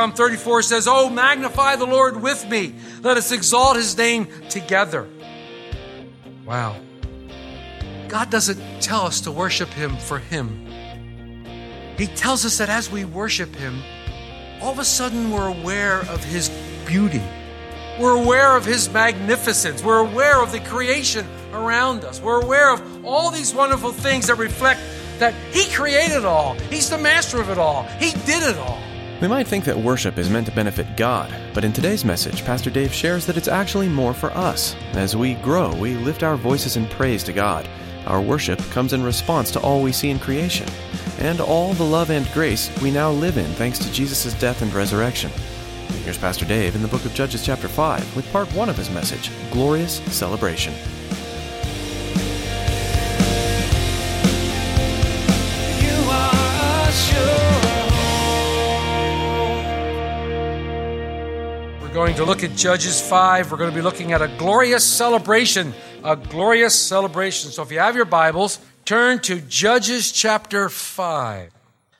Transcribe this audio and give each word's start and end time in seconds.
Psalm 0.00 0.12
34 0.12 0.62
says, 0.62 0.88
Oh, 0.88 1.10
magnify 1.10 1.76
the 1.76 1.84
Lord 1.84 2.22
with 2.22 2.48
me. 2.48 2.74
Let 3.02 3.18
us 3.18 3.32
exalt 3.32 3.76
his 3.76 3.98
name 3.98 4.28
together. 4.48 5.06
Wow. 6.46 6.80
God 8.08 8.30
doesn't 8.30 8.80
tell 8.80 9.02
us 9.02 9.20
to 9.20 9.30
worship 9.30 9.68
him 9.68 9.98
for 9.98 10.18
him. 10.18 10.64
He 11.98 12.06
tells 12.06 12.46
us 12.46 12.56
that 12.56 12.70
as 12.70 12.90
we 12.90 13.04
worship 13.04 13.54
him, 13.54 13.82
all 14.62 14.72
of 14.72 14.78
a 14.78 14.86
sudden 14.86 15.30
we're 15.30 15.48
aware 15.48 16.00
of 16.08 16.24
his 16.24 16.48
beauty. 16.86 17.22
We're 18.00 18.16
aware 18.16 18.56
of 18.56 18.64
his 18.64 18.88
magnificence. 18.88 19.84
We're 19.84 19.98
aware 19.98 20.42
of 20.42 20.50
the 20.50 20.60
creation 20.60 21.26
around 21.52 22.06
us. 22.06 22.22
We're 22.22 22.40
aware 22.40 22.72
of 22.72 23.04
all 23.04 23.30
these 23.30 23.52
wonderful 23.52 23.92
things 23.92 24.28
that 24.28 24.36
reflect 24.36 24.80
that 25.18 25.34
he 25.52 25.70
created 25.74 26.24
all. 26.24 26.54
He's 26.54 26.88
the 26.88 26.96
master 26.96 27.38
of 27.38 27.50
it 27.50 27.58
all. 27.58 27.82
He 27.98 28.12
did 28.24 28.42
it 28.42 28.56
all. 28.56 28.80
We 29.20 29.28
might 29.28 29.46
think 29.46 29.66
that 29.66 29.76
worship 29.76 30.16
is 30.16 30.30
meant 30.30 30.46
to 30.46 30.52
benefit 30.54 30.96
God, 30.96 31.30
but 31.52 31.62
in 31.62 31.74
today's 31.74 32.06
message, 32.06 32.42
Pastor 32.42 32.70
Dave 32.70 32.90
shares 32.90 33.26
that 33.26 33.36
it's 33.36 33.48
actually 33.48 33.86
more 33.86 34.14
for 34.14 34.30
us. 34.30 34.74
As 34.92 35.14
we 35.14 35.34
grow, 35.34 35.74
we 35.74 35.92
lift 35.94 36.22
our 36.22 36.36
voices 36.36 36.78
in 36.78 36.86
praise 36.88 37.22
to 37.24 37.34
God. 37.34 37.68
Our 38.06 38.22
worship 38.22 38.58
comes 38.70 38.94
in 38.94 39.02
response 39.02 39.50
to 39.50 39.60
all 39.60 39.82
we 39.82 39.92
see 39.92 40.08
in 40.08 40.18
creation, 40.18 40.66
and 41.18 41.38
all 41.38 41.74
the 41.74 41.84
love 41.84 42.10
and 42.10 42.32
grace 42.32 42.70
we 42.80 42.90
now 42.90 43.10
live 43.10 43.36
in 43.36 43.44
thanks 43.52 43.78
to 43.80 43.92
Jesus' 43.92 44.32
death 44.40 44.62
and 44.62 44.72
resurrection. 44.72 45.30
Here's 46.02 46.16
Pastor 46.16 46.46
Dave 46.46 46.74
in 46.74 46.80
the 46.80 46.88
book 46.88 47.04
of 47.04 47.12
Judges, 47.12 47.44
chapter 47.44 47.68
5, 47.68 48.16
with 48.16 48.32
part 48.32 48.50
1 48.54 48.70
of 48.70 48.76
his 48.78 48.88
message 48.88 49.30
Glorious 49.50 49.96
Celebration. 50.16 50.72
You 55.78 56.08
are 56.08 56.88
a 56.88 57.49
We're 61.90 62.06
going 62.06 62.14
to 62.14 62.24
look 62.24 62.44
at 62.44 62.54
Judges 62.54 63.00
5. 63.00 63.50
We're 63.50 63.58
going 63.58 63.70
to 63.70 63.74
be 63.74 63.82
looking 63.82 64.12
at 64.12 64.22
a 64.22 64.28
glorious 64.38 64.84
celebration. 64.84 65.74
A 66.04 66.14
glorious 66.14 66.72
celebration. 66.72 67.50
So 67.50 67.64
if 67.64 67.72
you 67.72 67.80
have 67.80 67.96
your 67.96 68.04
Bibles, 68.04 68.60
turn 68.84 69.18
to 69.22 69.40
Judges 69.40 70.12
chapter 70.12 70.68
5. 70.68 71.50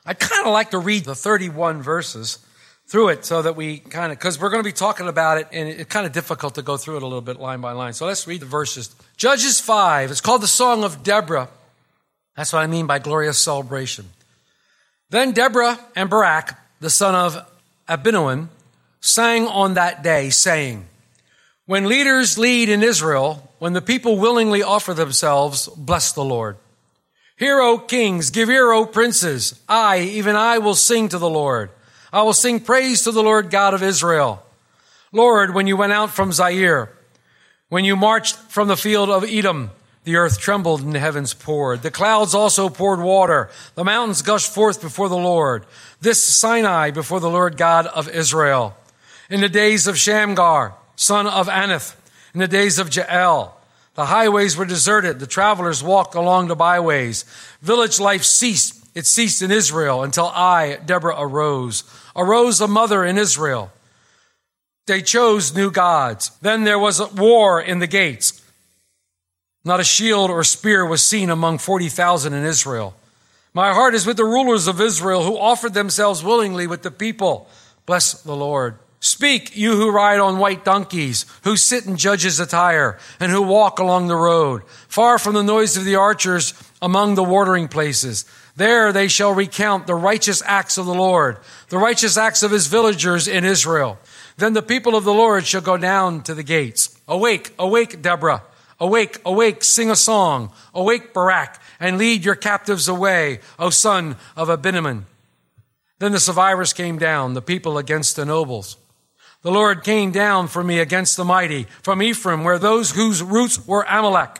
I'd 0.05 0.17
kind 0.17 0.47
of 0.47 0.53
like 0.53 0.71
to 0.71 0.77
read 0.77 1.03
the 1.03 1.13
31 1.13 1.81
verses 1.81 2.39
through 2.87 3.09
it 3.09 3.25
so 3.25 3.41
that 3.41 3.57
we 3.57 3.79
kind 3.79 4.13
of, 4.13 4.17
because 4.17 4.39
we're 4.39 4.49
going 4.49 4.63
to 4.63 4.67
be 4.67 4.71
talking 4.71 5.09
about 5.09 5.39
it 5.39 5.49
and 5.51 5.67
it's 5.67 5.89
kind 5.89 6.05
of 6.05 6.13
difficult 6.13 6.55
to 6.55 6.61
go 6.61 6.77
through 6.77 6.95
it 6.95 7.03
a 7.03 7.05
little 7.05 7.19
bit 7.19 7.41
line 7.41 7.59
by 7.59 7.73
line. 7.73 7.91
So 7.91 8.05
let's 8.05 8.25
read 8.25 8.39
the 8.39 8.45
verses. 8.45 8.95
Judges 9.17 9.59
5. 9.59 10.09
It's 10.09 10.21
called 10.21 10.41
the 10.41 10.47
Song 10.47 10.85
of 10.85 11.03
Deborah. 11.03 11.49
That's 12.37 12.53
what 12.53 12.59
I 12.59 12.67
mean 12.67 12.87
by 12.87 12.99
glorious 12.99 13.39
celebration. 13.39 14.05
Then 15.09 15.33
Deborah 15.33 15.77
and 15.97 16.09
Barak, 16.09 16.57
the 16.79 16.89
son 16.89 17.13
of 17.13 17.45
Abinoam, 17.89 18.47
sang 19.01 19.47
on 19.47 19.73
that 19.73 20.03
day, 20.03 20.29
saying, 20.29 20.87
When 21.65 21.87
leaders 21.87 22.37
lead 22.37 22.69
in 22.69 22.83
Israel, 22.83 23.51
when 23.59 23.73
the 23.73 23.81
people 23.81 24.17
willingly 24.17 24.63
offer 24.63 24.93
themselves, 24.93 25.67
bless 25.75 26.13
the 26.13 26.23
Lord. 26.23 26.57
Hear, 27.37 27.59
O 27.59 27.79
kings, 27.79 28.29
give 28.29 28.49
ear, 28.49 28.71
O 28.71 28.85
princes. 28.85 29.59
I, 29.67 29.99
even 29.99 30.35
I, 30.35 30.59
will 30.59 30.75
sing 30.75 31.09
to 31.09 31.17
the 31.17 31.29
Lord. 31.29 31.71
I 32.13 32.21
will 32.21 32.33
sing 32.33 32.59
praise 32.59 33.03
to 33.03 33.11
the 33.11 33.23
Lord 33.23 33.49
God 33.49 33.73
of 33.73 33.81
Israel. 33.81 34.43
Lord, 35.11 35.53
when 35.53 35.65
you 35.65 35.75
went 35.75 35.91
out 35.91 36.11
from 36.11 36.31
Seir, 36.31 36.91
when 37.69 37.83
you 37.83 37.95
marched 37.95 38.35
from 38.35 38.67
the 38.67 38.77
field 38.77 39.09
of 39.09 39.23
Edom, 39.23 39.71
the 40.03 40.15
earth 40.15 40.39
trembled 40.39 40.81
and 40.81 40.93
the 40.93 40.99
heavens 40.99 41.33
poured. 41.33 41.83
The 41.83 41.91
clouds 41.91 42.33
also 42.33 42.69
poured 42.69 42.99
water. 42.99 43.49
The 43.75 43.83
mountains 43.83 44.21
gushed 44.21 44.53
forth 44.53 44.81
before 44.81 45.09
the 45.09 45.17
Lord. 45.17 45.65
This 45.99 46.23
Sinai 46.23 46.91
before 46.91 47.19
the 47.19 47.29
Lord 47.29 47.57
God 47.57 47.87
of 47.87 48.09
Israel. 48.09 48.75
In 49.31 49.39
the 49.39 49.47
days 49.47 49.87
of 49.87 49.97
Shamgar, 49.97 50.75
son 50.97 51.25
of 51.25 51.47
Anath, 51.47 51.95
in 52.33 52.41
the 52.41 52.49
days 52.49 52.77
of 52.77 52.93
Jael, 52.93 53.57
the 53.95 54.07
highways 54.07 54.57
were 54.57 54.65
deserted. 54.65 55.19
The 55.19 55.25
travelers 55.25 55.81
walked 55.81 56.15
along 56.15 56.49
the 56.49 56.55
byways. 56.55 57.23
Village 57.61 57.97
life 57.97 58.25
ceased. 58.25 58.85
It 58.93 59.05
ceased 59.05 59.41
in 59.41 59.49
Israel 59.49 60.03
until 60.03 60.25
I, 60.27 60.79
Deborah, 60.85 61.15
arose. 61.17 61.85
Arose 62.13 62.59
a 62.59 62.67
mother 62.67 63.05
in 63.05 63.17
Israel. 63.17 63.71
They 64.85 65.01
chose 65.01 65.55
new 65.55 65.71
gods. 65.71 66.31
Then 66.41 66.65
there 66.65 66.79
was 66.79 66.99
a 66.99 67.07
war 67.07 67.61
in 67.61 67.79
the 67.79 67.87
gates. 67.87 68.43
Not 69.63 69.79
a 69.79 69.85
shield 69.85 70.29
or 70.29 70.43
spear 70.43 70.85
was 70.85 71.01
seen 71.01 71.29
among 71.29 71.59
40,000 71.59 72.33
in 72.33 72.43
Israel. 72.43 72.95
My 73.53 73.71
heart 73.73 73.95
is 73.95 74.05
with 74.05 74.17
the 74.17 74.25
rulers 74.25 74.67
of 74.67 74.81
Israel 74.81 75.23
who 75.23 75.37
offered 75.37 75.73
themselves 75.73 76.21
willingly 76.21 76.67
with 76.67 76.81
the 76.81 76.91
people. 76.91 77.47
Bless 77.85 78.11
the 78.23 78.35
Lord. 78.35 78.77
Speak, 79.03 79.57
you 79.57 79.75
who 79.75 79.89
ride 79.89 80.19
on 80.19 80.37
white 80.37 80.63
donkeys, 80.63 81.25
who 81.43 81.57
sit 81.57 81.87
in 81.87 81.97
judges' 81.97 82.39
attire, 82.39 82.99
and 83.19 83.31
who 83.31 83.41
walk 83.41 83.79
along 83.79 84.07
the 84.07 84.15
road, 84.15 84.61
far 84.87 85.17
from 85.17 85.33
the 85.33 85.41
noise 85.41 85.75
of 85.75 85.85
the 85.85 85.95
archers 85.95 86.53
among 86.83 87.15
the 87.15 87.23
watering 87.23 87.67
places. 87.67 88.25
There 88.55 88.93
they 88.93 89.07
shall 89.07 89.33
recount 89.33 89.87
the 89.87 89.95
righteous 89.95 90.43
acts 90.45 90.77
of 90.77 90.85
the 90.85 90.93
Lord, 90.93 91.39
the 91.69 91.79
righteous 91.79 92.15
acts 92.15 92.43
of 92.43 92.51
his 92.51 92.67
villagers 92.67 93.27
in 93.27 93.43
Israel. 93.43 93.97
Then 94.37 94.53
the 94.53 94.61
people 94.61 94.95
of 94.95 95.03
the 95.03 95.13
Lord 95.13 95.47
shall 95.47 95.61
go 95.61 95.77
down 95.77 96.21
to 96.23 96.35
the 96.35 96.43
gates. 96.43 96.95
Awake, 97.07 97.55
awake, 97.57 98.03
Deborah. 98.03 98.43
Awake, 98.79 99.17
awake, 99.25 99.63
sing 99.63 99.89
a 99.89 99.95
song. 99.95 100.51
Awake, 100.75 101.11
Barak, 101.11 101.59
and 101.79 101.97
lead 101.97 102.23
your 102.23 102.35
captives 102.35 102.87
away, 102.87 103.39
O 103.57 103.71
son 103.71 104.15
of 104.35 104.47
Abinoam. 104.47 105.05
Then 105.97 106.11
the 106.11 106.19
survivors 106.19 106.71
came 106.73 106.99
down, 106.99 107.33
the 107.33 107.41
people 107.41 107.79
against 107.79 108.15
the 108.15 108.25
nobles. 108.25 108.77
The 109.43 109.51
Lord 109.51 109.83
came 109.83 110.11
down 110.11 110.47
for 110.47 110.63
me 110.63 110.79
against 110.79 111.17
the 111.17 111.25
mighty, 111.25 111.65
from 111.81 112.01
Ephraim, 112.01 112.43
where 112.43 112.59
those 112.59 112.91
whose 112.91 113.23
roots 113.23 113.65
were 113.65 113.85
Amalek. 113.89 114.39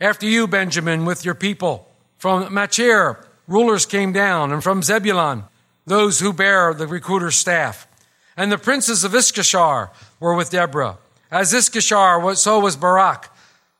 After 0.00 0.26
you, 0.26 0.46
Benjamin, 0.46 1.06
with 1.06 1.24
your 1.24 1.34
people. 1.34 1.90
From 2.18 2.52
Machir, 2.52 3.24
rulers 3.46 3.86
came 3.86 4.12
down, 4.12 4.52
and 4.52 4.62
from 4.62 4.82
Zebulun, 4.82 5.44
those 5.86 6.20
who 6.20 6.32
bear 6.34 6.74
the 6.74 6.86
recruiter's 6.86 7.36
staff. 7.36 7.86
And 8.36 8.52
the 8.52 8.58
princes 8.58 9.02
of 9.02 9.14
Issachar 9.14 9.90
were 10.20 10.34
with 10.34 10.50
Deborah. 10.50 10.98
As 11.30 11.54
Issachar, 11.54 12.20
was- 12.20 12.42
so 12.42 12.58
was 12.58 12.76
Barak, 12.76 13.30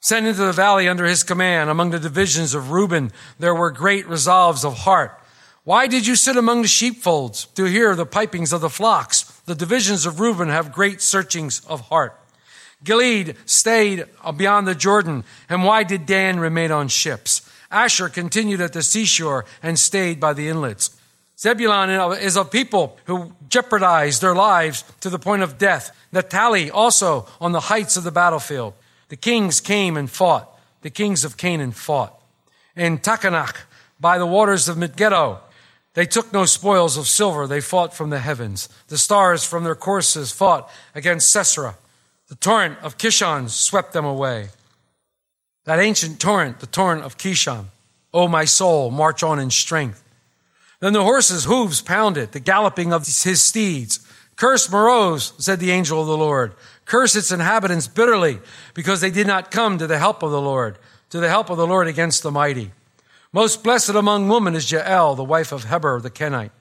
sent 0.00 0.26
into 0.26 0.44
the 0.44 0.52
valley 0.52 0.88
under 0.88 1.04
his 1.04 1.22
command. 1.22 1.68
Among 1.68 1.90
the 1.90 1.98
divisions 1.98 2.54
of 2.54 2.70
Reuben, 2.70 3.12
there 3.38 3.54
were 3.54 3.70
great 3.70 4.08
resolves 4.08 4.64
of 4.64 4.78
heart. 4.78 5.18
Why 5.64 5.86
did 5.86 6.06
you 6.06 6.16
sit 6.16 6.36
among 6.36 6.62
the 6.62 6.68
sheepfolds 6.68 7.46
to 7.54 7.64
hear 7.64 7.94
the 7.94 8.06
pipings 8.06 8.52
of 8.52 8.62
the 8.62 8.70
flocks? 8.70 9.27
The 9.48 9.54
divisions 9.54 10.04
of 10.04 10.20
Reuben 10.20 10.50
have 10.50 10.74
great 10.74 11.00
searchings 11.00 11.62
of 11.64 11.80
heart. 11.88 12.14
Gilead 12.84 13.34
stayed 13.46 14.04
beyond 14.36 14.68
the 14.68 14.74
Jordan, 14.74 15.24
and 15.48 15.64
why 15.64 15.84
did 15.84 16.04
Dan 16.04 16.38
remain 16.38 16.70
on 16.70 16.88
ships? 16.88 17.50
Asher 17.70 18.10
continued 18.10 18.60
at 18.60 18.74
the 18.74 18.82
seashore 18.82 19.46
and 19.62 19.78
stayed 19.78 20.20
by 20.20 20.34
the 20.34 20.48
inlets. 20.48 20.90
Zebulun 21.38 21.88
is 22.18 22.36
a 22.36 22.44
people 22.44 22.98
who 23.06 23.32
jeopardized 23.48 24.20
their 24.20 24.34
lives 24.34 24.84
to 25.00 25.08
the 25.08 25.18
point 25.18 25.40
of 25.40 25.56
death. 25.56 25.96
Naphtali 26.12 26.70
also 26.70 27.26
on 27.40 27.52
the 27.52 27.72
heights 27.72 27.96
of 27.96 28.04
the 28.04 28.12
battlefield. 28.12 28.74
The 29.08 29.16
kings 29.16 29.62
came 29.62 29.96
and 29.96 30.10
fought. 30.10 30.46
The 30.82 30.90
kings 30.90 31.24
of 31.24 31.38
Canaan 31.38 31.72
fought. 31.72 32.20
In 32.76 32.98
Taanach, 32.98 33.56
by 33.98 34.18
the 34.18 34.26
waters 34.26 34.68
of 34.68 34.76
Megiddo, 34.76 35.40
they 35.94 36.06
took 36.06 36.32
no 36.32 36.44
spoils 36.44 36.96
of 36.96 37.08
silver. 37.08 37.46
They 37.46 37.60
fought 37.60 37.94
from 37.94 38.10
the 38.10 38.20
heavens. 38.20 38.68
The 38.88 38.98
stars 38.98 39.44
from 39.44 39.64
their 39.64 39.74
courses 39.74 40.30
fought 40.30 40.70
against 40.94 41.30
Sisera. 41.30 41.76
The 42.28 42.36
torrent 42.36 42.78
of 42.82 42.98
Kishon 42.98 43.48
swept 43.48 43.92
them 43.92 44.04
away. 44.04 44.48
That 45.64 45.80
ancient 45.80 46.20
torrent, 46.20 46.60
the 46.60 46.66
torrent 46.66 47.02
of 47.02 47.18
Kishon. 47.18 47.66
O 48.14 48.28
my 48.28 48.44
soul, 48.44 48.90
march 48.90 49.22
on 49.22 49.38
in 49.38 49.50
strength. 49.50 50.04
Then 50.80 50.92
the 50.92 51.02
horses' 51.02 51.44
hooves 51.44 51.80
pounded, 51.80 52.32
the 52.32 52.40
galloping 52.40 52.92
of 52.92 53.06
his 53.06 53.42
steeds. 53.42 54.00
Curse 54.36 54.68
Meroz, 54.68 55.32
said 55.42 55.58
the 55.58 55.72
angel 55.72 56.00
of 56.00 56.06
the 56.06 56.16
Lord. 56.16 56.54
Curse 56.84 57.16
its 57.16 57.32
inhabitants 57.32 57.88
bitterly, 57.88 58.38
because 58.72 59.00
they 59.00 59.10
did 59.10 59.26
not 59.26 59.50
come 59.50 59.78
to 59.78 59.86
the 59.86 59.98
help 59.98 60.22
of 60.22 60.30
the 60.30 60.40
Lord. 60.40 60.78
to 61.10 61.20
the 61.20 61.28
help 61.28 61.50
of 61.50 61.56
the 61.56 61.66
Lord 61.66 61.88
against 61.88 62.22
the 62.22 62.30
mighty. 62.30 62.70
Most 63.32 63.62
blessed 63.62 63.90
among 63.90 64.28
women 64.28 64.54
is 64.54 64.70
Jael, 64.70 65.14
the 65.14 65.24
wife 65.24 65.52
of 65.52 65.64
Heber 65.64 66.00
the 66.00 66.10
Kenite. 66.10 66.52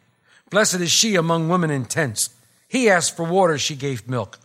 Blessed 0.49 0.75
is 0.75 0.91
she 0.91 1.15
among 1.15 1.47
women 1.47 1.71
in 1.71 1.85
tents. 1.85 2.29
He 2.67 2.89
asked 2.89 3.15
for 3.15 3.23
water, 3.23 3.57
she 3.57 3.75
gave 3.75 4.09
milk. 4.09 4.37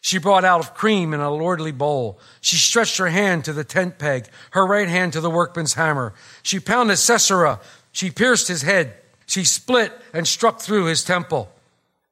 She 0.00 0.18
brought 0.18 0.44
out 0.44 0.60
of 0.60 0.74
cream 0.74 1.14
in 1.14 1.20
a 1.20 1.32
lordly 1.32 1.72
bowl. 1.72 2.20
She 2.40 2.56
stretched 2.56 2.98
her 2.98 3.08
hand 3.08 3.44
to 3.46 3.52
the 3.52 3.64
tent 3.64 3.98
peg, 3.98 4.26
her 4.50 4.66
right 4.66 4.88
hand 4.88 5.14
to 5.14 5.20
the 5.20 5.30
workman's 5.30 5.74
hammer. 5.74 6.12
She 6.42 6.60
pounded 6.60 6.98
Sisera. 6.98 7.58
She 7.90 8.10
pierced 8.10 8.46
his 8.46 8.62
head. 8.62 8.94
She 9.26 9.44
split 9.44 9.92
and 10.12 10.28
struck 10.28 10.60
through 10.60 10.84
his 10.84 11.02
temple. 11.02 11.50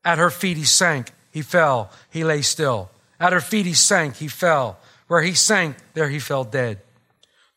At 0.05 0.19
her 0.19 0.31
feet 0.31 0.57
he 0.57 0.65
sank. 0.65 1.13
He 1.31 1.43
fell. 1.43 1.91
He 2.11 2.25
lay 2.25 2.43
still. 2.43 2.91
At 3.21 3.33
her 3.33 3.41
feet 3.41 3.67
he 3.67 3.75
sank. 3.75 4.17
He 4.17 4.29
fell. 4.29 4.79
Where 5.07 5.23
he 5.23 5.35
sank, 5.35 5.77
there 5.95 6.09
he 6.09 6.19
fell 6.19 6.45
dead. 6.45 6.81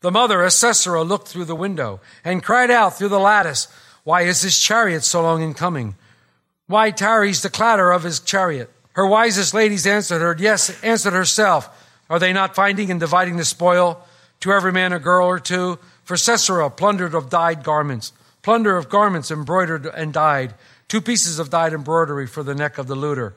The 0.06 0.12
mother 0.12 0.44
of 0.44 0.54
Sisera 0.54 1.02
looked 1.02 1.30
through 1.30 1.46
the 1.46 1.56
window 1.56 2.00
and 2.24 2.44
cried 2.44 2.70
out 2.70 2.96
through 2.96 3.10
the 3.10 3.20
lattice, 3.20 3.68
Why 4.04 4.22
is 4.22 4.40
his 4.40 4.60
chariot 4.60 5.04
so 5.04 5.24
long 5.24 5.42
in 5.42 5.56
coming? 5.56 5.96
Why 6.68 6.92
tarries 6.92 7.42
the 7.42 7.50
clatter 7.50 7.90
of 7.90 8.04
his 8.04 8.20
chariot? 8.20 8.70
Her 8.92 9.08
wisest 9.08 9.56
ladies 9.56 9.88
answered 9.88 10.22
her, 10.22 10.36
Yes, 10.38 10.70
answered 10.84 11.14
herself. 11.14 11.68
Are 12.08 12.20
they 12.20 12.34
not 12.34 12.54
finding 12.54 12.92
and 12.92 13.00
dividing 13.00 13.38
the 13.38 13.46
spoil? 13.46 14.00
To 14.42 14.52
every 14.52 14.72
man 14.72 14.94
a 14.94 15.00
girl 15.00 15.26
or 15.28 15.40
two? 15.40 15.80
For 16.04 16.18
Sisera 16.18 16.70
plundered 16.70 17.16
of 17.16 17.32
dyed 17.32 17.64
garments, 17.64 18.14
plunder 18.44 18.78
of 18.78 18.90
garments 18.90 19.32
embroidered 19.32 19.88
and 19.88 20.14
dyed, 20.14 20.54
two 20.88 21.02
pieces 21.02 21.40
of 21.40 21.50
dyed 21.50 21.74
embroidery 21.74 22.28
for 22.28 22.44
the 22.44 22.54
neck 22.54 22.78
of 22.78 22.86
the 22.86 22.94
looter. 22.94 23.34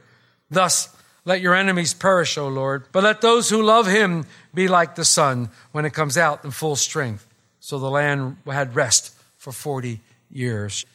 Thus, 0.51 0.95
let 1.25 1.41
your 1.41 1.55
enemies 1.55 1.95
perish, 1.95 2.39
O 2.39 2.49
Lord, 2.49 2.85
but 2.93 3.05
let 3.05 3.21
those 3.21 3.51
who 3.51 3.63
love 3.63 3.87
him 3.87 4.25
be 4.55 4.69
like 4.69 4.95
the 4.95 5.05
sun 5.05 5.51
when 5.73 5.85
it 5.85 5.93
comes 5.93 6.17
out 6.17 6.45
in 6.45 6.51
full 6.51 6.77
strength. 6.77 7.27
So 7.61 7.79
the 7.79 7.91
land 7.91 8.37
had 8.47 8.75
rest 8.75 9.15
for 9.37 9.53
40 9.53 10.01
years. 10.31 10.87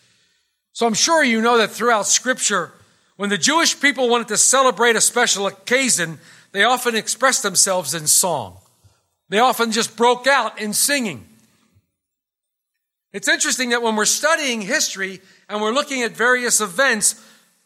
So 0.71 0.87
I'm 0.87 0.95
sure 0.95 1.23
you 1.23 1.41
know 1.41 1.57
that 1.59 1.69
throughout 1.69 2.07
scripture, 2.07 2.71
when 3.15 3.29
the 3.29 3.37
Jewish 3.37 3.79
people 3.79 4.09
wanted 4.09 4.29
to 4.29 4.37
celebrate 4.37 4.95
a 4.95 5.01
special 5.01 5.45
occasion, 5.45 6.19
they 6.51 6.63
often 6.63 6.95
expressed 6.95 7.43
themselves 7.43 7.93
in 7.93 8.07
song. 8.07 8.57
They 9.29 9.39
often 9.39 9.71
just 9.71 9.95
broke 9.95 10.27
out 10.27 10.59
in 10.59 10.73
singing. 10.73 11.27
It's 13.11 13.27
interesting 13.27 13.69
that 13.69 13.83
when 13.83 13.95
we're 13.95 14.05
studying 14.05 14.61
history 14.61 15.21
and 15.47 15.61
we're 15.61 15.71
looking 15.71 16.01
at 16.01 16.11
various 16.11 16.59
events, 16.59 17.23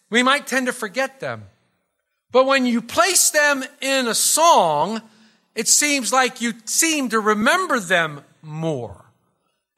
we 0.10 0.22
might 0.22 0.48
tend 0.48 0.68
to 0.68 0.74
forget 0.74 1.22
them. 1.22 1.44
But 2.32 2.46
when 2.46 2.66
you 2.66 2.82
place 2.82 3.30
them 3.30 3.64
in 3.82 4.08
a 4.08 4.16
song, 4.16 5.02
it 5.56 5.68
seems 5.68 6.12
like 6.12 6.42
you 6.42 6.54
seem 6.66 7.10
to 7.10 7.20
remember 7.20 7.80
them 7.80 8.22
more. 8.42 9.06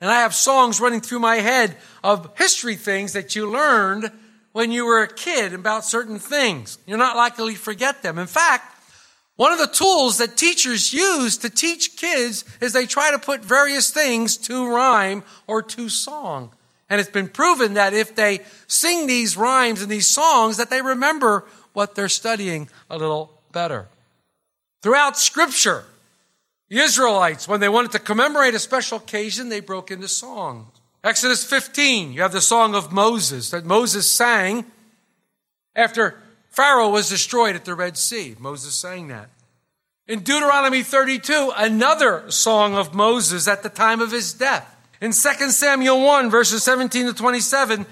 And 0.01 0.09
I 0.09 0.21
have 0.21 0.33
songs 0.33 0.79
running 0.79 1.01
through 1.01 1.19
my 1.19 1.37
head 1.37 1.75
of 2.03 2.31
history 2.37 2.75
things 2.75 3.13
that 3.13 3.35
you 3.35 3.49
learned 3.49 4.11
when 4.51 4.71
you 4.71 4.85
were 4.85 5.03
a 5.03 5.13
kid 5.13 5.53
about 5.53 5.85
certain 5.85 6.19
things. 6.19 6.79
You're 6.85 6.97
not 6.97 7.15
likely 7.15 7.53
to 7.53 7.59
forget 7.59 8.01
them. 8.01 8.17
In 8.17 8.27
fact, 8.27 8.77
one 9.35 9.53
of 9.53 9.59
the 9.59 9.67
tools 9.67 10.17
that 10.17 10.35
teachers 10.35 10.91
use 10.91 11.37
to 11.37 11.49
teach 11.49 11.95
kids 11.95 12.43
is 12.59 12.73
they 12.73 12.85
try 12.85 13.11
to 13.11 13.19
put 13.19 13.43
various 13.43 13.89
things 13.89 14.35
to 14.37 14.67
rhyme 14.67 15.23
or 15.47 15.61
to 15.61 15.87
song. 15.87 16.51
And 16.89 16.99
it's 16.99 17.09
been 17.09 17.29
proven 17.29 17.75
that 17.75 17.93
if 17.93 18.15
they 18.15 18.39
sing 18.67 19.05
these 19.07 19.37
rhymes 19.37 19.81
and 19.81 19.91
these 19.91 20.07
songs, 20.07 20.57
that 20.57 20.69
they 20.69 20.81
remember 20.81 21.45
what 21.79 21.95
they're 21.95 22.09
studying 22.09 22.67
a 22.89 22.97
little 22.97 23.31
better. 23.53 23.87
Throughout 24.81 25.17
scripture, 25.17 25.85
the 26.67 26.79
Israelites, 26.79 27.47
when 27.47 27.61
they 27.61 27.69
wanted 27.69 27.93
to 27.93 27.99
commemorate 27.99 28.53
a 28.53 28.59
special 28.59 28.97
occasion, 28.97 29.47
they 29.47 29.61
broke 29.61 29.89
into 29.89 30.09
song. 30.09 30.71
Exodus 31.05 31.45
15, 31.45 32.11
you 32.11 32.21
have 32.21 32.33
the 32.33 32.41
song 32.41 32.75
of 32.75 32.91
Moses 32.91 33.51
that 33.51 33.63
Moses 33.63 34.11
sang 34.11 34.65
after 35.73 36.21
Pharaoh 36.49 36.89
was 36.89 37.07
destroyed 37.07 37.55
at 37.55 37.63
the 37.63 37.75
Red 37.75 37.97
Sea. 37.97 38.35
Moses 38.37 38.75
sang 38.75 39.07
that. 39.07 39.29
In 40.05 40.19
Deuteronomy 40.19 40.83
32, 40.83 41.53
another 41.55 42.29
song 42.29 42.75
of 42.75 42.93
Moses 42.93 43.47
at 43.47 43.63
the 43.63 43.69
time 43.69 44.01
of 44.01 44.11
his 44.11 44.33
death. 44.33 44.75
In 44.99 45.11
2 45.11 45.51
Samuel 45.51 46.03
1, 46.03 46.29
verses 46.29 46.61
17 46.61 47.05
to 47.05 47.13
27, 47.13 47.85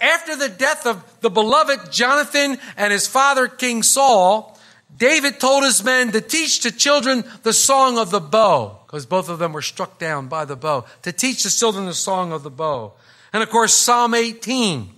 after 0.00 0.36
the 0.36 0.48
death 0.48 0.86
of 0.86 1.02
the 1.20 1.30
beloved 1.30 1.92
Jonathan 1.92 2.58
and 2.76 2.92
his 2.92 3.06
father 3.06 3.48
King 3.48 3.82
Saul, 3.82 4.58
David 4.96 5.40
told 5.40 5.64
his 5.64 5.82
men 5.82 6.12
to 6.12 6.20
teach 6.20 6.62
the 6.62 6.70
children 6.70 7.24
the 7.42 7.52
song 7.52 7.98
of 7.98 8.10
the 8.10 8.20
bow, 8.20 8.78
because 8.86 9.06
both 9.06 9.28
of 9.28 9.38
them 9.38 9.52
were 9.52 9.62
struck 9.62 9.98
down 9.98 10.28
by 10.28 10.44
the 10.44 10.56
bow, 10.56 10.84
to 11.02 11.12
teach 11.12 11.42
the 11.42 11.50
children 11.50 11.86
the 11.86 11.94
song 11.94 12.32
of 12.32 12.42
the 12.42 12.50
bow. 12.50 12.92
And 13.32 13.42
of 13.42 13.50
course, 13.50 13.74
Psalm 13.74 14.14
18. 14.14 14.90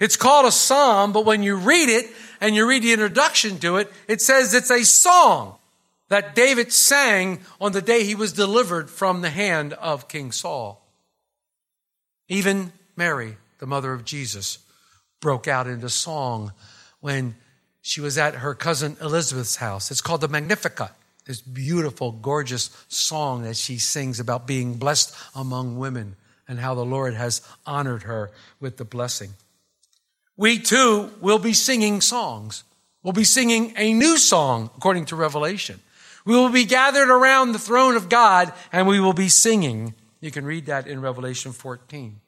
It's 0.00 0.16
called 0.16 0.46
a 0.46 0.52
psalm, 0.52 1.12
but 1.12 1.26
when 1.26 1.42
you 1.42 1.56
read 1.56 1.88
it 1.88 2.06
and 2.40 2.54
you 2.54 2.68
read 2.68 2.82
the 2.82 2.92
introduction 2.92 3.58
to 3.58 3.76
it, 3.76 3.92
it 4.06 4.20
says 4.20 4.54
it's 4.54 4.70
a 4.70 4.84
song 4.84 5.56
that 6.08 6.34
David 6.34 6.72
sang 6.72 7.40
on 7.60 7.72
the 7.72 7.82
day 7.82 8.04
he 8.04 8.14
was 8.14 8.32
delivered 8.32 8.88
from 8.88 9.20
the 9.20 9.30
hand 9.30 9.74
of 9.74 10.08
King 10.08 10.32
Saul. 10.32 10.80
Even 12.28 12.72
Mary, 12.96 13.36
the 13.58 13.66
mother 13.66 13.92
of 13.92 14.04
Jesus, 14.04 14.58
broke 15.20 15.48
out 15.48 15.66
into 15.66 15.88
song 15.88 16.52
when 17.00 17.34
she 17.82 18.00
was 18.00 18.18
at 18.18 18.36
her 18.36 18.54
cousin 18.54 18.96
Elizabeth's 19.00 19.56
house. 19.56 19.90
It's 19.90 20.00
called 20.00 20.20
the 20.20 20.28
Magnificat. 20.28 20.90
This 21.26 21.40
beautiful, 21.40 22.12
gorgeous 22.12 22.70
song 22.88 23.42
that 23.42 23.56
she 23.56 23.78
sings 23.78 24.18
about 24.18 24.46
being 24.46 24.74
blessed 24.74 25.14
among 25.34 25.78
women 25.78 26.16
and 26.48 26.58
how 26.58 26.74
the 26.74 26.84
Lord 26.84 27.14
has 27.14 27.42
honored 27.66 28.04
her 28.04 28.30
with 28.60 28.78
the 28.78 28.84
blessing. 28.84 29.34
We 30.36 30.58
too 30.58 31.10
will 31.20 31.38
be 31.38 31.52
singing 31.52 32.00
songs. 32.00 32.64
We'll 33.02 33.12
be 33.12 33.24
singing 33.24 33.74
a 33.76 33.92
new 33.92 34.16
song 34.16 34.70
according 34.76 35.06
to 35.06 35.16
Revelation. 35.16 35.80
We 36.24 36.34
will 36.34 36.50
be 36.50 36.64
gathered 36.64 37.10
around 37.10 37.52
the 37.52 37.58
throne 37.58 37.96
of 37.96 38.08
God 38.08 38.52
and 38.72 38.86
we 38.86 39.00
will 39.00 39.12
be 39.12 39.28
singing. 39.28 39.94
You 40.20 40.30
can 40.30 40.44
read 40.44 40.66
that 40.66 40.86
in 40.86 41.00
Revelation 41.00 41.52
14. 41.52 42.20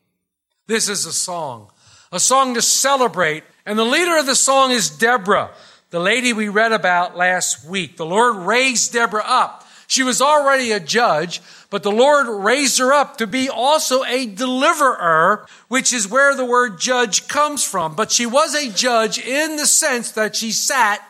This 0.71 0.89
is 0.89 1.05
a 1.05 1.13
song, 1.13 1.67
a 2.13 2.21
song 2.21 2.55
to 2.55 2.63
celebrate. 2.63 3.43
And 3.67 3.77
the 3.77 3.85
leader 3.85 4.17
of 4.19 4.27
the 4.27 4.37
song 4.37 4.71
is 4.71 4.89
Deborah, 4.89 5.51
the 5.91 5.99
lady 5.99 6.33
we 6.33 6.49
read 6.49 6.71
about 6.71 7.17
last 7.17 7.65
week. 7.65 7.97
The 7.97 8.07
Lord 8.07 8.37
raised 8.37 8.93
Deborah 8.93 9.25
up. 9.27 9.67
She 9.89 10.05
was 10.05 10.23
already 10.23 10.71
a 10.71 10.79
judge, 10.79 11.43
but 11.71 11.83
the 11.83 11.91
Lord 11.91 12.29
raised 12.29 12.79
her 12.79 12.93
up 12.93 13.17
to 13.17 13.27
be 13.27 13.49
also 13.49 14.05
a 14.05 14.27
deliverer, 14.27 15.45
which 15.67 15.93
is 15.93 16.07
where 16.07 16.37
the 16.37 16.45
word 16.45 16.79
judge 16.79 17.27
comes 17.27 17.65
from. 17.65 17.97
But 17.97 18.13
she 18.13 18.25
was 18.25 18.55
a 18.55 18.71
judge 18.71 19.19
in 19.19 19.57
the 19.57 19.67
sense 19.67 20.13
that 20.13 20.37
she 20.37 20.53
sat 20.53 21.05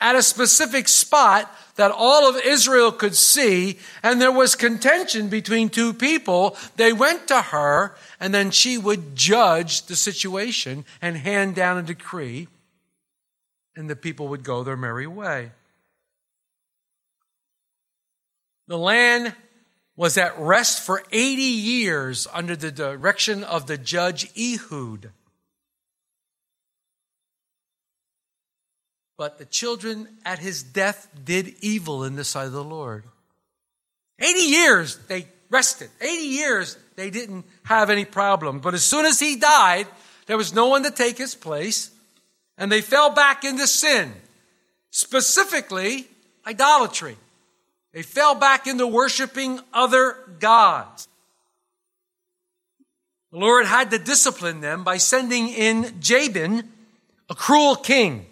at 0.00 0.16
a 0.16 0.22
specific 0.22 0.88
spot 0.88 1.54
that 1.80 1.90
all 1.96 2.28
of 2.28 2.36
Israel 2.44 2.92
could 2.92 3.16
see, 3.16 3.78
and 4.02 4.20
there 4.20 4.30
was 4.30 4.54
contention 4.54 5.30
between 5.30 5.70
two 5.70 5.94
people. 5.94 6.54
They 6.76 6.92
went 6.92 7.26
to 7.28 7.40
her, 7.40 7.96
and 8.20 8.34
then 8.34 8.50
she 8.50 8.76
would 8.76 9.16
judge 9.16 9.86
the 9.86 9.96
situation 9.96 10.84
and 11.00 11.16
hand 11.16 11.54
down 11.54 11.78
a 11.78 11.82
decree, 11.82 12.48
and 13.74 13.88
the 13.88 13.96
people 13.96 14.28
would 14.28 14.44
go 14.44 14.62
their 14.62 14.76
merry 14.76 15.06
way. 15.06 15.52
The 18.68 18.76
land 18.76 19.34
was 19.96 20.18
at 20.18 20.38
rest 20.38 20.84
for 20.84 21.02
80 21.10 21.40
years 21.40 22.26
under 22.30 22.56
the 22.56 22.70
direction 22.70 23.42
of 23.42 23.68
the 23.68 23.78
judge 23.78 24.30
Ehud. 24.38 25.12
But 29.20 29.36
the 29.36 29.44
children 29.44 30.08
at 30.24 30.38
his 30.38 30.62
death 30.62 31.06
did 31.26 31.54
evil 31.60 32.04
in 32.04 32.16
the 32.16 32.24
sight 32.24 32.46
of 32.46 32.52
the 32.52 32.64
Lord. 32.64 33.04
80 34.18 34.40
years 34.40 34.96
they 35.08 35.26
rested. 35.50 35.90
80 36.00 36.22
years 36.22 36.78
they 36.96 37.10
didn't 37.10 37.44
have 37.64 37.90
any 37.90 38.06
problem. 38.06 38.60
But 38.60 38.72
as 38.72 38.82
soon 38.82 39.04
as 39.04 39.20
he 39.20 39.36
died, 39.36 39.86
there 40.24 40.38
was 40.38 40.54
no 40.54 40.68
one 40.68 40.84
to 40.84 40.90
take 40.90 41.18
his 41.18 41.34
place, 41.34 41.90
and 42.56 42.72
they 42.72 42.80
fell 42.80 43.10
back 43.10 43.44
into 43.44 43.66
sin, 43.66 44.14
specifically 44.90 46.08
idolatry. 46.46 47.18
They 47.92 48.00
fell 48.00 48.34
back 48.34 48.66
into 48.66 48.86
worshiping 48.86 49.60
other 49.74 50.16
gods. 50.38 51.08
The 53.32 53.38
Lord 53.38 53.66
had 53.66 53.90
to 53.90 53.98
discipline 53.98 54.62
them 54.62 54.82
by 54.82 54.96
sending 54.96 55.48
in 55.48 56.00
Jabin, 56.00 56.70
a 57.28 57.34
cruel 57.34 57.76
king. 57.76 58.24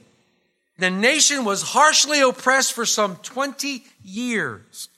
The 0.79 0.91
nation 0.91 1.45
was 1.45 1.63
harshly 1.63 2.21
oppressed 2.21 2.73
for 2.73 2.87
some 2.87 3.17
20 3.17 3.85
years. 4.03 4.89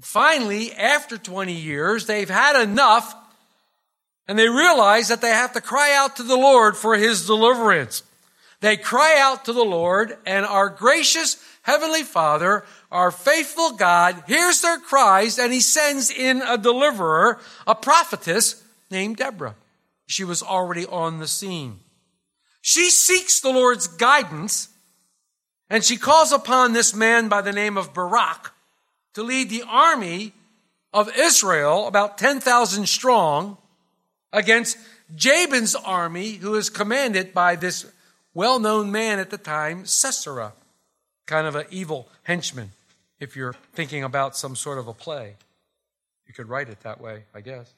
Finally, 0.00 0.72
after 0.72 1.18
20 1.18 1.52
years, 1.52 2.06
they've 2.06 2.30
had 2.30 2.60
enough 2.62 3.14
and 4.26 4.38
they 4.38 4.48
realize 4.48 5.08
that 5.08 5.20
they 5.20 5.30
have 5.30 5.52
to 5.52 5.60
cry 5.60 5.92
out 5.94 6.16
to 6.16 6.22
the 6.22 6.36
Lord 6.36 6.76
for 6.76 6.96
his 6.96 7.26
deliverance. 7.26 8.02
They 8.60 8.76
cry 8.76 9.18
out 9.18 9.44
to 9.46 9.52
the 9.52 9.64
Lord 9.64 10.16
and 10.24 10.46
our 10.46 10.68
gracious 10.68 11.36
Heavenly 11.62 12.02
Father, 12.02 12.64
our 12.90 13.10
faithful 13.10 13.72
God, 13.72 14.24
hears 14.26 14.62
their 14.62 14.78
cries 14.78 15.38
and 15.38 15.52
he 15.52 15.60
sends 15.60 16.10
in 16.10 16.40
a 16.42 16.56
deliverer, 16.56 17.38
a 17.66 17.74
prophetess 17.74 18.62
named 18.90 19.18
Deborah. 19.18 19.56
She 20.06 20.24
was 20.24 20.42
already 20.42 20.86
on 20.86 21.18
the 21.18 21.28
scene. 21.28 21.80
She 22.60 22.90
seeks 22.90 23.40
the 23.40 23.50
Lord's 23.50 23.86
guidance 23.86 24.68
and 25.70 25.84
she 25.84 25.96
calls 25.96 26.32
upon 26.32 26.72
this 26.72 26.94
man 26.94 27.28
by 27.28 27.42
the 27.42 27.52
name 27.52 27.78
of 27.78 27.94
Barak 27.94 28.52
to 29.14 29.22
lead 29.22 29.48
the 29.48 29.62
army 29.66 30.32
of 30.92 31.10
Israel, 31.16 31.86
about 31.86 32.18
10,000 32.18 32.88
strong, 32.88 33.56
against 34.32 34.76
Jabin's 35.14 35.74
army, 35.76 36.32
who 36.32 36.56
is 36.56 36.70
commanded 36.70 37.32
by 37.32 37.56
this 37.56 37.86
well 38.34 38.58
known 38.58 38.90
man 38.90 39.18
at 39.18 39.30
the 39.30 39.38
time, 39.38 39.86
Sisera, 39.86 40.52
kind 41.26 41.46
of 41.46 41.54
an 41.54 41.66
evil 41.70 42.08
henchman, 42.24 42.72
if 43.18 43.36
you're 43.36 43.54
thinking 43.72 44.02
about 44.02 44.36
some 44.36 44.56
sort 44.56 44.78
of 44.78 44.88
a 44.88 44.94
play. 44.94 45.36
You 46.26 46.34
could 46.34 46.48
write 46.48 46.68
it 46.68 46.80
that 46.80 47.00
way, 47.00 47.24
I 47.34 47.40
guess. 47.40 47.72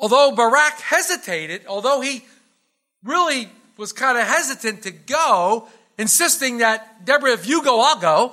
Although 0.00 0.32
Barak 0.32 0.80
hesitated, 0.80 1.62
although 1.68 2.00
he 2.00 2.24
really 3.04 3.48
was 3.76 3.92
kind 3.92 4.16
of 4.16 4.26
hesitant 4.26 4.82
to 4.82 4.90
go, 4.90 5.68
insisting 5.98 6.58
that, 6.58 7.04
Deborah, 7.04 7.32
if 7.32 7.46
you 7.46 7.62
go, 7.62 7.80
I'll 7.80 8.00
go. 8.00 8.32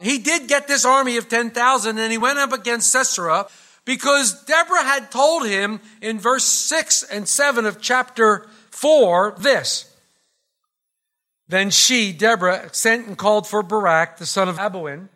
He 0.00 0.18
did 0.18 0.48
get 0.48 0.68
this 0.68 0.84
army 0.84 1.16
of 1.16 1.28
10,000 1.28 1.98
and 1.98 2.12
he 2.12 2.18
went 2.18 2.38
up 2.38 2.52
against 2.52 2.92
Sisera 2.92 3.48
because 3.84 4.44
Deborah 4.44 4.84
had 4.84 5.10
told 5.10 5.46
him 5.46 5.80
in 6.02 6.18
verse 6.18 6.44
6 6.44 7.04
and 7.04 7.26
7 7.26 7.64
of 7.64 7.80
chapter 7.80 8.46
4 8.70 9.34
this. 9.38 9.90
Then 11.48 11.70
she, 11.70 12.12
Deborah, 12.12 12.68
sent 12.72 13.06
and 13.06 13.16
called 13.16 13.46
for 13.46 13.62
Barak, 13.62 14.18
the 14.18 14.26
son 14.26 14.48
of 14.48 14.58
Aboin, 14.58 15.08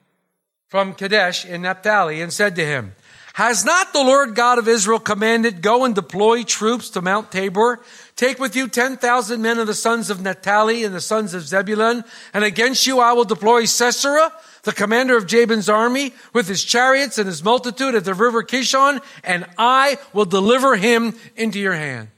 from 0.69 0.95
Kadesh 0.95 1.45
in 1.45 1.63
Naphtali, 1.63 2.23
and 2.23 2.33
said 2.33 2.57
to 2.57 2.65
him, 2.65 2.95
Has 3.35 3.65
not 3.65 3.95
the 3.95 4.03
Lord 4.03 4.35
God 4.35 4.59
of 4.59 4.69
Israel 4.69 4.99
commanded, 4.99 5.63
Go 5.63 5.85
and 5.85 5.95
deploy 5.95 6.43
troops 6.43 6.91
to 6.91 7.01
Mount 7.01 7.33
Tabor? 7.33 7.81
Take 8.15 8.39
with 8.39 8.55
you 8.55 8.69
10,000 8.69 9.41
men 9.41 9.59
of 9.59 9.67
the 9.67 9.75
sons 9.75 10.11
of 10.11 10.21
Naphtali 10.21 10.85
and 10.85 10.95
the 10.95 11.01
sons 11.01 11.33
of 11.33 11.43
Zebulun, 11.43 12.05
and 12.35 12.45
against 12.45 12.87
you 12.87 13.01
I 13.01 13.15
will 13.15 13.25
deploy 13.25 13.65
Sisera, 13.65 14.31
the 14.65 14.73
commander 14.73 15.17
of 15.17 15.27
Jabin's 15.27 15.71
army, 15.71 16.13
with 16.35 16.47
his 16.47 16.63
chariots 16.63 17.17
and 17.17 17.27
his 17.27 17.43
multitude 17.43 17.95
at 17.95 18.05
the 18.05 18.13
river 18.13 18.43
Kishon, 18.43 19.03
and 19.25 19.47
I 19.57 19.97
will 20.13 20.27
deliver 20.27 20.77
him 20.77 21.15
into 21.35 21.59
your 21.59 21.75
hand. 21.75 22.09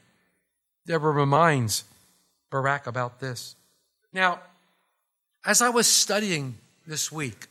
Deborah 0.84 1.12
reminds 1.12 1.84
Barak 2.50 2.88
about 2.88 3.20
this. 3.20 3.54
Now, 4.12 4.40
as 5.44 5.62
I 5.62 5.68
was 5.70 5.86
studying 5.86 6.56
this 6.86 7.12
week, 7.12 7.46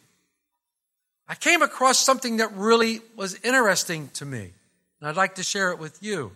I 1.27 1.35
came 1.35 1.61
across 1.61 1.99
something 1.99 2.37
that 2.37 2.51
really 2.53 3.01
was 3.15 3.39
interesting 3.43 4.09
to 4.15 4.25
me, 4.25 4.51
and 4.99 5.09
I'd 5.09 5.15
like 5.15 5.35
to 5.35 5.43
share 5.43 5.71
it 5.71 5.79
with 5.79 6.01
you. 6.03 6.31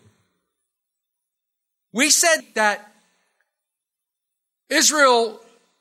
We 1.91 2.09
said 2.09 2.41
that 2.55 2.91
Israel 4.69 5.39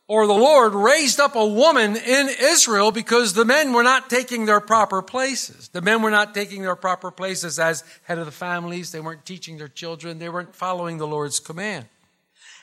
or 0.09 0.27
the 0.27 0.33
Lord 0.33 0.73
raised 0.73 1.19
up 1.19 1.35
a 1.35 1.45
woman 1.45 1.97
in 1.97 2.29
Israel 2.41 2.93
because 2.93 3.35
the 3.35 3.45
men 3.45 3.73
were 3.73 3.83
not 3.83 4.09
taking 4.09 4.47
their 4.47 4.61
proper 4.61 5.03
places. 5.03 5.69
The 5.69 5.83
men 5.83 6.01
were 6.01 6.11
not 6.11 6.33
taking 6.33 6.63
their 6.63 6.77
proper 6.77 7.11
places 7.11 7.59
as 7.59 7.83
head 8.05 8.19
of 8.19 8.27
the 8.27 8.33
families. 8.33 8.93
They 8.93 9.01
weren't 9.01 9.25
teaching 9.25 9.59
their 9.59 9.69
children. 9.69 10.19
They 10.19 10.29
weren't 10.29 10.55
following 10.55 10.99
the 10.99 11.09
Lord's 11.09 11.41
command. 11.41 11.87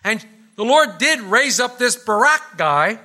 And 0.06 0.26
the 0.56 0.64
Lord 0.64 0.98
did 1.00 1.20
raise 1.22 1.60
up 1.60 1.78
this 1.78 1.98
Barak 1.98 2.58
guy. 2.58 3.00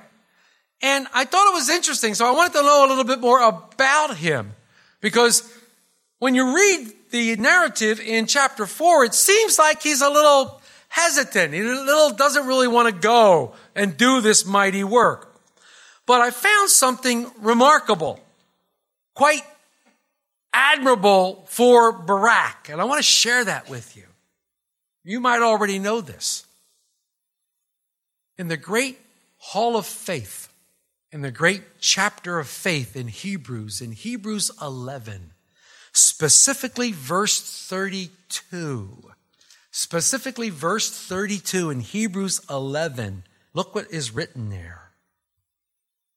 And 0.81 1.07
I 1.13 1.25
thought 1.25 1.51
it 1.51 1.53
was 1.53 1.69
interesting. 1.69 2.13
So 2.13 2.25
I 2.25 2.31
wanted 2.31 2.53
to 2.53 2.61
know 2.61 2.85
a 2.85 2.87
little 2.87 3.03
bit 3.03 3.19
more 3.19 3.41
about 3.41 4.17
him 4.17 4.53
because 5.01 5.43
when 6.19 6.35
you 6.35 6.55
read 6.55 6.93
the 7.11 7.35
narrative 7.37 7.99
in 7.99 8.27
chapter 8.27 8.65
four, 8.65 9.03
it 9.03 9.13
seems 9.13 9.57
like 9.57 9.81
he's 9.81 10.01
a 10.01 10.09
little 10.09 10.61
hesitant. 10.89 11.53
He 11.53 11.61
little 11.61 12.11
doesn't 12.11 12.45
really 12.45 12.67
want 12.67 12.87
to 12.87 12.93
go 12.93 13.53
and 13.75 13.95
do 13.97 14.21
this 14.21 14.45
mighty 14.45 14.83
work. 14.83 15.33
But 16.05 16.21
I 16.21 16.31
found 16.31 16.69
something 16.69 17.31
remarkable, 17.39 18.19
quite 19.13 19.43
admirable 20.51 21.45
for 21.47 21.91
Barak, 21.91 22.69
and 22.69 22.81
I 22.81 22.85
want 22.85 22.99
to 22.99 23.03
share 23.03 23.45
that 23.45 23.69
with 23.69 23.95
you. 23.95 24.03
You 25.03 25.19
might 25.19 25.41
already 25.41 25.77
know 25.77 26.01
this. 26.01 26.45
In 28.37 28.47
the 28.47 28.57
great 28.57 28.99
hall 29.37 29.77
of 29.77 29.85
faith, 29.85 30.48
in 31.11 31.21
the 31.21 31.31
great 31.31 31.63
chapter 31.79 32.39
of 32.39 32.47
faith 32.47 32.95
in 32.95 33.07
Hebrews, 33.07 33.81
in 33.81 33.91
Hebrews 33.91 34.51
11, 34.61 35.31
specifically 35.91 36.91
verse 36.91 37.41
32, 37.67 39.11
specifically 39.71 40.49
verse 40.49 40.89
32 40.89 41.69
in 41.71 41.79
Hebrews 41.79 42.41
11. 42.49 43.23
Look 43.53 43.73
what 43.73 43.91
is 43.91 44.13
written 44.13 44.49
there. 44.49 44.91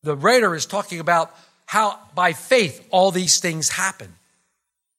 The 0.02 0.16
writer 0.16 0.54
is 0.54 0.66
talking 0.66 1.00
about 1.00 1.34
how 1.66 1.99
by 2.14 2.32
faith 2.34 2.87
all 2.90 3.11
these 3.11 3.38
things 3.38 3.70
happen. 3.70 4.14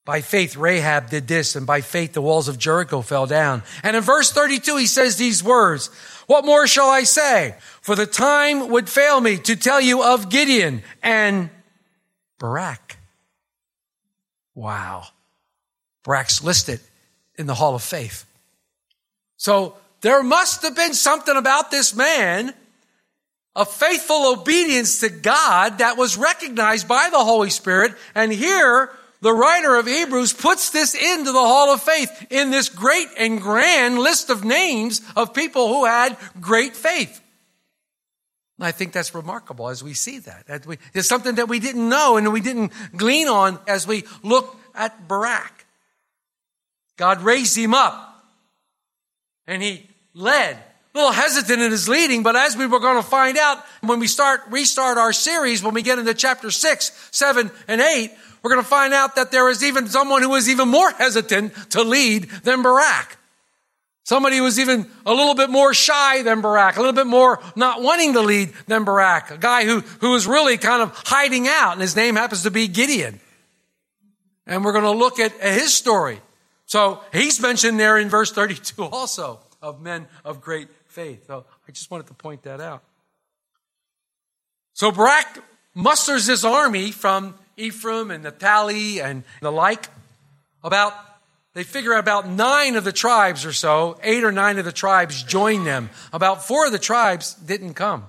By 0.05 0.19
faith, 0.19 0.57
Rahab 0.57 1.09
did 1.09 1.27
this, 1.27 1.55
and 1.55 1.65
by 1.65 1.79
faith, 1.79 2.11
the 2.11 2.21
walls 2.21 2.49
of 2.49 2.57
Jericho 2.57 3.01
fell 3.01 3.25
down. 3.25 3.63
And 3.83 3.95
in 3.95 4.03
verse 4.03 4.31
32, 4.31 4.75
he 4.77 4.85
says 4.85 5.15
these 5.15 5.43
words 5.43 5.87
What 6.27 6.45
more 6.45 6.67
shall 6.67 6.89
I 6.89 7.03
say? 7.03 7.55
For 7.81 7.95
the 7.95 8.05
time 8.05 8.69
would 8.69 8.89
fail 8.89 9.21
me 9.21 9.37
to 9.37 9.55
tell 9.55 9.79
you 9.79 10.03
of 10.03 10.29
Gideon 10.29 10.83
and 11.01 11.49
Barak. 12.37 12.97
Wow. 14.55 15.05
Barak's 16.03 16.43
listed 16.43 16.81
in 17.37 17.47
the 17.47 17.55
hall 17.55 17.75
of 17.75 17.81
faith. 17.81 18.25
So 19.37 19.75
there 20.01 20.21
must 20.21 20.63
have 20.63 20.75
been 20.75 20.93
something 20.93 21.35
about 21.35 21.71
this 21.71 21.95
man, 21.95 22.53
a 23.55 23.65
faithful 23.65 24.33
obedience 24.33 24.99
to 24.99 25.09
God 25.09 25.77
that 25.77 25.97
was 25.97 26.17
recognized 26.17 26.89
by 26.89 27.07
the 27.09 27.23
Holy 27.23 27.49
Spirit. 27.49 27.93
And 28.13 28.31
here, 28.33 28.91
the 29.23 29.33
writer 29.33 29.75
of 29.77 29.87
Hebrews 29.87 30.33
puts 30.33 30.69
this 30.69 30.93
into 30.93 31.31
the 31.31 31.39
hall 31.39 31.73
of 31.73 31.81
faith 31.81 32.27
in 32.29 32.51
this 32.51 32.67
great 32.67 33.07
and 33.17 33.41
grand 33.41 33.97
list 33.97 34.29
of 34.29 34.43
names 34.43 35.01
of 35.15 35.33
people 35.33 35.69
who 35.69 35.85
had 35.85 36.17
great 36.41 36.75
faith. 36.75 37.21
And 38.59 38.67
I 38.67 38.71
think 38.71 38.91
that's 38.91 39.15
remarkable 39.15 39.69
as 39.69 39.81
we 39.81 39.93
see 39.93 40.19
that. 40.19 40.45
It's 40.93 41.07
something 41.07 41.35
that 41.35 41.47
we 41.47 41.59
didn't 41.59 41.87
know 41.87 42.17
and 42.17 42.31
we 42.33 42.41
didn't 42.41 42.73
glean 42.95 43.27
on 43.29 43.59
as 43.65 43.87
we 43.87 44.03
look 44.21 44.55
at 44.75 45.07
Barak. 45.07 45.65
God 46.97 47.21
raised 47.21 47.57
him 47.57 47.73
up 47.73 48.23
and 49.47 49.63
he 49.63 49.89
led. 50.13 50.55
A 50.55 50.97
little 50.97 51.11
hesitant 51.11 51.59
in 51.59 51.71
his 51.71 51.89
leading, 51.89 52.21
but 52.21 52.35
as 52.35 52.55
we 52.55 52.67
were 52.67 52.79
going 52.79 52.97
to 52.97 53.09
find 53.09 53.35
out 53.37 53.57
when 53.81 53.99
we 53.99 54.05
start, 54.05 54.41
restart 54.51 54.99
our 54.99 55.11
series, 55.11 55.63
when 55.63 55.73
we 55.73 55.81
get 55.81 55.97
into 55.97 56.13
chapter 56.13 56.51
six, 56.51 56.91
seven, 57.09 57.49
and 57.67 57.81
eight, 57.81 58.11
we're 58.43 58.51
going 58.51 58.61
to 58.61 58.69
find 58.69 58.93
out 58.93 59.15
that 59.15 59.31
there 59.31 59.49
is 59.49 59.63
even 59.63 59.87
someone 59.87 60.21
who 60.21 60.29
was 60.29 60.49
even 60.49 60.67
more 60.67 60.91
hesitant 60.91 61.53
to 61.71 61.81
lead 61.81 62.29
than 62.43 62.61
Barak. 62.61 63.17
Somebody 64.03 64.35
who 64.35 64.43
was 64.43 64.59
even 64.59 64.85
a 65.05 65.13
little 65.13 65.33
bit 65.33 65.49
more 65.49 65.73
shy 65.73 66.23
than 66.23 66.41
Barak, 66.41 66.75
a 66.75 66.79
little 66.79 66.93
bit 66.93 67.07
more 67.07 67.39
not 67.55 67.81
wanting 67.81 68.13
to 68.13 68.21
lead 68.21 68.51
than 68.67 68.83
Barak, 68.83 69.31
a 69.31 69.37
guy 69.37 69.63
who, 69.63 69.79
who 69.79 70.11
was 70.11 70.27
really 70.27 70.57
kind 70.57 70.81
of 70.81 70.91
hiding 71.05 71.47
out, 71.47 71.71
and 71.71 71.81
his 71.81 71.95
name 71.95 72.17
happens 72.17 72.43
to 72.43 72.51
be 72.51 72.67
Gideon. 72.67 73.21
And 74.45 74.65
we're 74.65 74.73
going 74.73 74.83
to 74.83 74.91
look 74.91 75.19
at, 75.19 75.39
at 75.39 75.53
his 75.53 75.73
story. 75.73 76.19
So 76.65 77.01
he's 77.13 77.39
mentioned 77.39 77.79
there 77.79 77.97
in 77.97 78.09
verse 78.09 78.33
32 78.33 78.83
also 78.83 79.39
of 79.61 79.81
men 79.81 80.07
of 80.25 80.41
great 80.41 80.67
faith. 80.87 81.27
So 81.27 81.45
I 81.65 81.71
just 81.71 81.89
wanted 81.89 82.07
to 82.07 82.13
point 82.13 82.43
that 82.43 82.59
out. 82.59 82.83
So 84.73 84.91
Barak 84.91 85.43
musters 85.73 86.27
his 86.27 86.43
army 86.43 86.91
from 86.91 87.35
Ephraim 87.57 88.11
and 88.11 88.23
Naphtali 88.23 89.01
and 89.01 89.23
the 89.41 89.51
like. 89.51 89.89
About, 90.63 90.93
they 91.53 91.63
figure 91.63 91.93
about 91.93 92.27
nine 92.27 92.75
of 92.75 92.83
the 92.83 92.91
tribes 92.91 93.45
or 93.45 93.53
so, 93.53 93.97
eight 94.01 94.23
or 94.23 94.31
nine 94.31 94.57
of 94.57 94.65
the 94.65 94.71
tribes 94.71 95.23
joined 95.23 95.67
them. 95.67 95.89
About 96.11 96.47
four 96.47 96.65
of 96.65 96.71
the 96.71 96.79
tribes 96.79 97.33
didn't 97.33 97.73
come. 97.73 98.05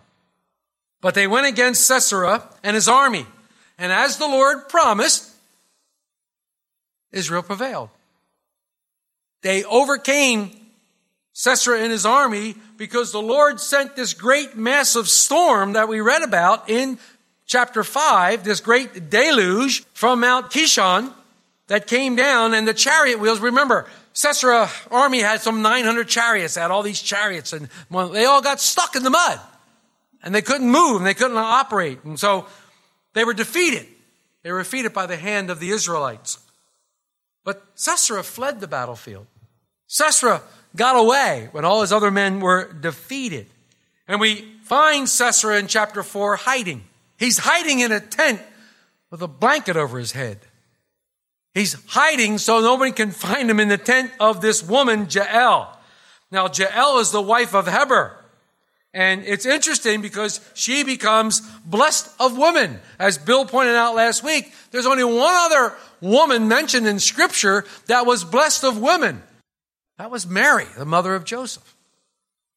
But 1.01 1.15
they 1.15 1.27
went 1.27 1.47
against 1.47 1.87
Sisera 1.87 2.49
and 2.63 2.75
his 2.75 2.89
army. 2.89 3.27
And 3.79 3.93
as 3.93 4.19
the 4.19 4.27
Lord 4.27 4.69
promised, 4.69 5.31
Israel 7.13 7.43
prevailed. 7.43 7.91
They 9.43 9.65
overcame 9.65 10.51
Sisera 11.35 11.81
and 11.81 11.93
his 11.93 12.07
army 12.07 12.55
because 12.77 13.13
the 13.13 13.21
Lord 13.21 13.61
sent 13.61 13.97
this 13.97 14.15
great 14.15 14.57
massive 14.57 15.09
storm 15.09 15.75
that 15.75 15.89
we 15.89 16.01
read 16.01 16.23
about 16.23 16.71
in 16.71 16.99
chapter 17.47 17.85
5, 17.85 18.45
this 18.45 18.61
great 18.61 19.11
deluge 19.11 19.85
from 19.93 20.21
Mount 20.21 20.51
Kishon 20.51 21.13
that 21.67 21.87
came 21.87 22.17
down 22.17 22.55
and 22.55 22.67
the 22.67 22.75
chariot 22.75 23.19
wheels. 23.19 23.41
Remember, 23.41 23.87
Sisera 24.13 24.71
army 24.91 25.21
had 25.21 25.41
some 25.41 25.63
900 25.63 26.09
chariots, 26.09 26.55
had 26.55 26.71
all 26.71 26.83
these 26.83 27.01
chariots 27.03 27.53
and 27.53 27.69
they 27.91 28.25
all 28.25 28.43
got 28.43 28.61
stuck 28.61 28.97
in 28.97 29.03
the 29.03 29.11
mud. 29.11 29.41
and 30.25 30.35
they 30.35 30.43
couldn't 30.43 30.71
move 30.71 30.97
and 30.97 31.07
they 31.07 31.15
couldn't 31.15 31.37
operate. 31.37 32.03
And 32.03 32.19
so 32.19 32.47
they 33.13 33.25
were 33.25 33.35
defeated. 33.35 33.87
They 34.43 34.51
were 34.51 34.63
defeated 34.63 34.93
by 34.93 35.07
the 35.07 35.17
hand 35.17 35.51
of 35.51 35.61
the 35.61 35.71
Israelites. 35.71 36.39
But 37.45 37.63
Sisera 37.75 38.23
fled 38.23 38.61
the 38.61 38.67
battlefield. 38.67 39.27
Sisera 39.87 40.43
got 40.75 40.97
away 40.97 41.51
when 41.53 41.65
all 41.65 41.83
his 41.83 41.93
other 41.93 42.11
men 42.11 42.41
were 42.41 42.73
defeated. 42.73 43.47
And 44.09 44.19
we 44.19 44.51
find 44.63 45.09
Sisera 45.09 45.59
in 45.59 45.67
chapter 45.67 46.03
4 46.03 46.37
hiding. 46.37 46.85
He's 47.19 47.39
hiding 47.39 47.81
in 47.81 47.93
a 47.93 48.01
tent 48.01 48.41
with 49.11 49.23
a 49.23 49.29
blanket 49.29 49.77
over 49.77 49.99
his 49.99 50.13
head. 50.13 50.41
He's 51.55 51.77
hiding 51.87 52.39
so 52.39 52.61
nobody 52.61 52.91
can 52.91 53.13
find 53.13 53.49
him 53.49 53.61
in 53.61 53.69
the 53.69 53.79
tent 53.79 54.11
of 54.19 54.41
this 54.41 54.63
woman, 54.63 55.07
Jael. 55.09 55.79
Now, 56.31 56.49
Jael 56.53 56.99
is 56.99 57.13
the 57.13 57.23
wife 57.23 57.55
of 57.55 57.69
Heber. 57.69 58.19
And 58.93 59.25
it's 59.25 59.47
interesting 59.47 60.01
because 60.01 60.41
she 60.55 60.85
becomes 60.85 61.41
blessed 61.65 62.09
of 62.21 62.39
women. 62.39 62.81
As 62.99 63.19
Bill 63.19 63.45
pointed 63.45 63.75
out 63.75 63.95
last 63.95 64.23
week, 64.23 64.53
there's 64.71 64.87
only 64.87 65.05
one 65.05 65.35
other 65.35 65.75
woman 66.01 66.47
mentioned 66.49 66.87
in 66.87 67.01
scripture 67.01 67.65
that 67.87 68.07
was 68.07 68.25
blessed 68.25 68.65
of 68.65 68.81
women. 68.81 69.23
That 69.99 70.11
was 70.11 70.27
Mary, 70.27 70.67
the 70.77 70.85
mother 70.85 71.15
of 71.15 71.25
Joseph. 71.25 71.77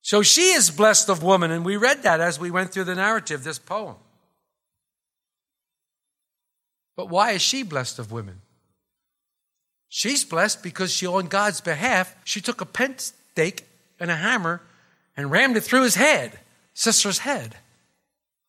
So 0.01 0.21
she 0.21 0.53
is 0.53 0.71
blessed 0.71 1.09
of 1.09 1.21
woman, 1.21 1.51
and 1.51 1.65
we 1.65 1.75
read 1.75 2.03
that 2.03 2.19
as 2.19 2.39
we 2.39 2.49
went 2.49 2.71
through 2.71 2.85
the 2.85 2.95
narrative, 2.95 3.43
this 3.43 3.59
poem. 3.59 3.95
But 6.97 7.09
why 7.09 7.31
is 7.31 7.41
she 7.41 7.63
blessed 7.63 7.99
of 7.99 8.11
women? 8.11 8.41
She's 9.87 10.25
blessed 10.25 10.61
because 10.63 10.91
she, 10.91 11.07
on 11.07 11.27
God's 11.27 11.61
behalf, 11.61 12.13
she 12.25 12.41
took 12.41 12.59
a 12.59 12.65
pent 12.65 12.99
stake 12.99 13.65
and 13.99 14.11
a 14.11 14.15
hammer 14.15 14.61
and 15.15 15.31
rammed 15.31 15.55
it 15.55 15.61
through 15.61 15.83
his 15.83 15.95
head, 15.95 16.39
sister's 16.73 17.19
head. 17.19 17.55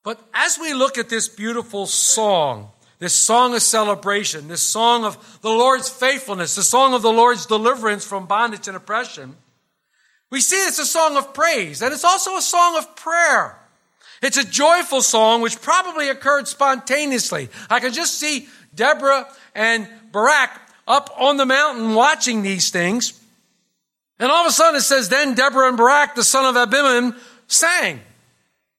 But 0.02 0.20
as 0.32 0.58
we 0.58 0.72
look 0.72 0.96
at 0.96 1.10
this 1.10 1.28
beautiful 1.28 1.86
song, 1.86 2.70
this 2.98 3.14
song 3.14 3.54
of 3.54 3.62
celebration, 3.62 4.48
this 4.48 4.62
song 4.62 5.04
of 5.04 5.40
the 5.42 5.50
Lord's 5.50 5.90
faithfulness, 5.90 6.54
the 6.54 6.62
song 6.62 6.94
of 6.94 7.02
the 7.02 7.12
Lord's 7.12 7.46
deliverance 7.46 8.04
from 8.04 8.26
bondage 8.26 8.66
and 8.66 8.76
oppression, 8.76 9.36
we 10.30 10.40
see 10.40 10.56
it's 10.56 10.78
a 10.78 10.86
song 10.86 11.16
of 11.16 11.34
praise 11.34 11.82
and 11.82 11.92
it's 11.92 12.04
also 12.04 12.36
a 12.36 12.42
song 12.42 12.78
of 12.78 12.96
prayer. 12.96 13.57
It's 14.22 14.36
a 14.36 14.44
joyful 14.44 15.02
song 15.02 15.42
which 15.42 15.60
probably 15.60 16.08
occurred 16.08 16.48
spontaneously. 16.48 17.48
I 17.70 17.80
can 17.80 17.92
just 17.92 18.18
see 18.18 18.48
Deborah 18.74 19.28
and 19.54 19.88
Barak 20.12 20.50
up 20.86 21.14
on 21.18 21.36
the 21.36 21.46
mountain 21.46 21.94
watching 21.94 22.42
these 22.42 22.70
things. 22.70 23.20
And 24.18 24.30
all 24.30 24.44
of 24.44 24.48
a 24.48 24.52
sudden 24.52 24.76
it 24.76 24.82
says, 24.82 25.08
then 25.08 25.34
Deborah 25.34 25.68
and 25.68 25.76
Barak, 25.76 26.14
the 26.14 26.24
son 26.24 26.44
of 26.44 26.68
Abinoam, 26.68 27.16
sang. 27.46 28.00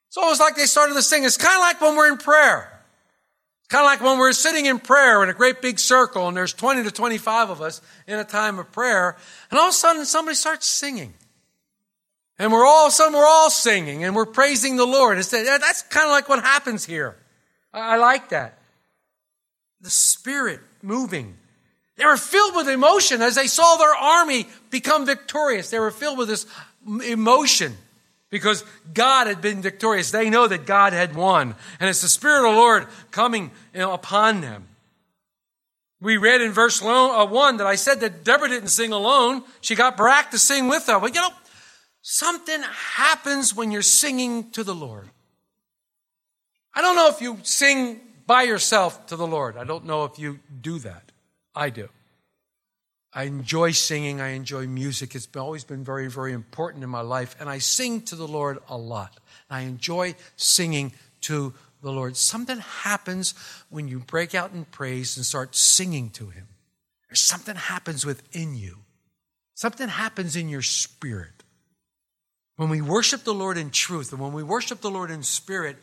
It's 0.07 0.17
almost 0.17 0.39
like 0.39 0.55
they 0.55 0.65
started 0.65 0.95
to 0.95 1.03
sing. 1.03 1.23
It's 1.23 1.37
kind 1.37 1.55
of 1.55 1.61
like 1.61 1.79
when 1.79 1.95
we're 1.95 2.11
in 2.11 2.17
prayer. 2.17 2.81
It's 3.61 3.67
kind 3.69 3.85
of 3.85 3.85
like 3.85 4.01
when 4.01 4.17
we're 4.17 4.33
sitting 4.33 4.65
in 4.65 4.79
prayer 4.79 5.23
in 5.23 5.29
a 5.29 5.33
great 5.33 5.61
big 5.61 5.79
circle 5.79 6.27
and 6.27 6.35
there's 6.35 6.53
20 6.53 6.83
to 6.83 6.91
25 6.91 7.51
of 7.51 7.61
us 7.61 7.81
in 8.07 8.19
a 8.19 8.25
time 8.25 8.59
of 8.59 8.71
prayer. 8.71 9.15
And 9.51 9.59
all 9.59 9.67
of 9.67 9.71
a 9.71 9.73
sudden 9.73 10.05
somebody 10.05 10.35
starts 10.35 10.65
singing. 10.65 11.13
And 12.39 12.53
we're 12.53 12.65
all, 12.65 12.89
some 12.89 13.13
we're 13.13 13.27
all 13.27 13.49
singing 13.49 14.05
and 14.05 14.15
we're 14.15 14.25
praising 14.25 14.77
the 14.77 14.87
Lord. 14.87 15.17
It's, 15.17 15.29
that's 15.29 15.81
kind 15.83 16.05
of 16.05 16.11
like 16.11 16.29
what 16.29 16.41
happens 16.41 16.85
here. 16.85 17.17
I, 17.73 17.95
I 17.95 17.97
like 17.97 18.29
that. 18.29 18.57
The 19.81 19.89
Spirit 19.89 20.61
moving. 20.81 21.35
They 21.97 22.05
were 22.05 22.17
filled 22.17 22.55
with 22.55 22.69
emotion 22.69 23.21
as 23.21 23.35
they 23.35 23.47
saw 23.47 23.75
their 23.75 23.93
army 23.93 24.47
become 24.69 25.05
victorious. 25.05 25.69
They 25.69 25.79
were 25.79 25.91
filled 25.91 26.17
with 26.17 26.29
this 26.29 26.45
emotion 27.05 27.75
because 28.29 28.63
God 28.93 29.27
had 29.27 29.41
been 29.41 29.61
victorious. 29.61 30.11
They 30.11 30.29
know 30.29 30.47
that 30.47 30.65
God 30.65 30.93
had 30.93 31.13
won. 31.15 31.55
And 31.77 31.89
it's 31.89 32.01
the 32.01 32.07
Spirit 32.07 32.47
of 32.47 32.53
the 32.53 32.59
Lord 32.59 32.87
coming 33.11 33.51
you 33.73 33.81
know, 33.81 33.93
upon 33.93 34.39
them. 34.39 34.65
We 35.99 36.15
read 36.15 36.39
in 36.41 36.53
verse 36.53 36.81
uh, 36.81 37.27
1 37.27 37.57
that 37.57 37.67
I 37.67 37.75
said 37.75 37.99
that 37.99 38.23
Deborah 38.23 38.47
didn't 38.47 38.69
sing 38.69 38.93
alone. 38.93 39.43
She 39.59 39.75
got 39.75 39.97
Barak 39.97 40.31
to 40.31 40.39
sing 40.39 40.69
with 40.69 40.87
her. 40.87 40.97
But 41.01 41.13
you 41.13 41.19
know, 41.19 41.31
something 42.01 42.61
happens 42.61 43.55
when 43.55 43.71
you're 43.71 43.81
singing 43.81 44.51
to 44.51 44.63
the 44.63 44.75
Lord. 44.75 45.09
I 46.73 46.81
don't 46.81 46.95
know 46.95 47.09
if 47.09 47.21
you 47.21 47.39
sing 47.43 47.99
by 48.25 48.43
yourself 48.43 49.07
to 49.07 49.15
the 49.15 49.27
Lord. 49.27 49.57
I 49.57 49.63
don't 49.63 49.85
know 49.85 50.05
if 50.05 50.19
you 50.19 50.39
do 50.61 50.79
that. 50.79 51.11
I 51.55 51.69
do. 51.69 51.89
I 53.11 53.23
enjoy 53.23 53.71
singing. 53.71 54.21
I 54.21 54.29
enjoy 54.29 54.67
music. 54.67 55.15
It's 55.15 55.27
always 55.35 55.63
been 55.63 55.83
very, 55.83 56.09
very 56.09 56.31
important 56.33 56.83
in 56.83 56.89
my 56.89 57.01
life. 57.01 57.35
And 57.39 57.49
I 57.49 57.57
sing 57.57 58.01
to 58.03 58.15
the 58.15 58.27
Lord 58.27 58.59
a 58.69 58.77
lot. 58.77 59.17
I 59.49 59.61
enjoy 59.61 60.15
singing 60.35 60.93
to 61.21 61.53
the 61.81 61.91
Lord. 61.91 62.15
Something 62.15 62.59
happens 62.59 63.33
when 63.69 63.87
you 63.87 63.99
break 63.99 64.35
out 64.35 64.53
in 64.53 64.65
praise 64.65 65.17
and 65.17 65.25
start 65.25 65.55
singing 65.55 66.11
to 66.11 66.29
Him. 66.29 66.47
Something 67.13 67.55
happens 67.55 68.05
within 68.05 68.55
you. 68.55 68.77
Something 69.55 69.89
happens 69.89 70.35
in 70.35 70.47
your 70.47 70.61
spirit. 70.61 71.38
When 72.59 72.67
we 72.67 72.81
worship 72.81 73.23
the 73.23 73.33
Lord 73.33 73.57
in 73.57 73.69
truth 73.69 74.11
and 74.11 74.19
when 74.21 74.33
we 74.33 74.43
worship 74.43 74.81
the 74.81 74.89
Lord 74.89 75.11
in 75.11 75.23
spirit, 75.23 75.77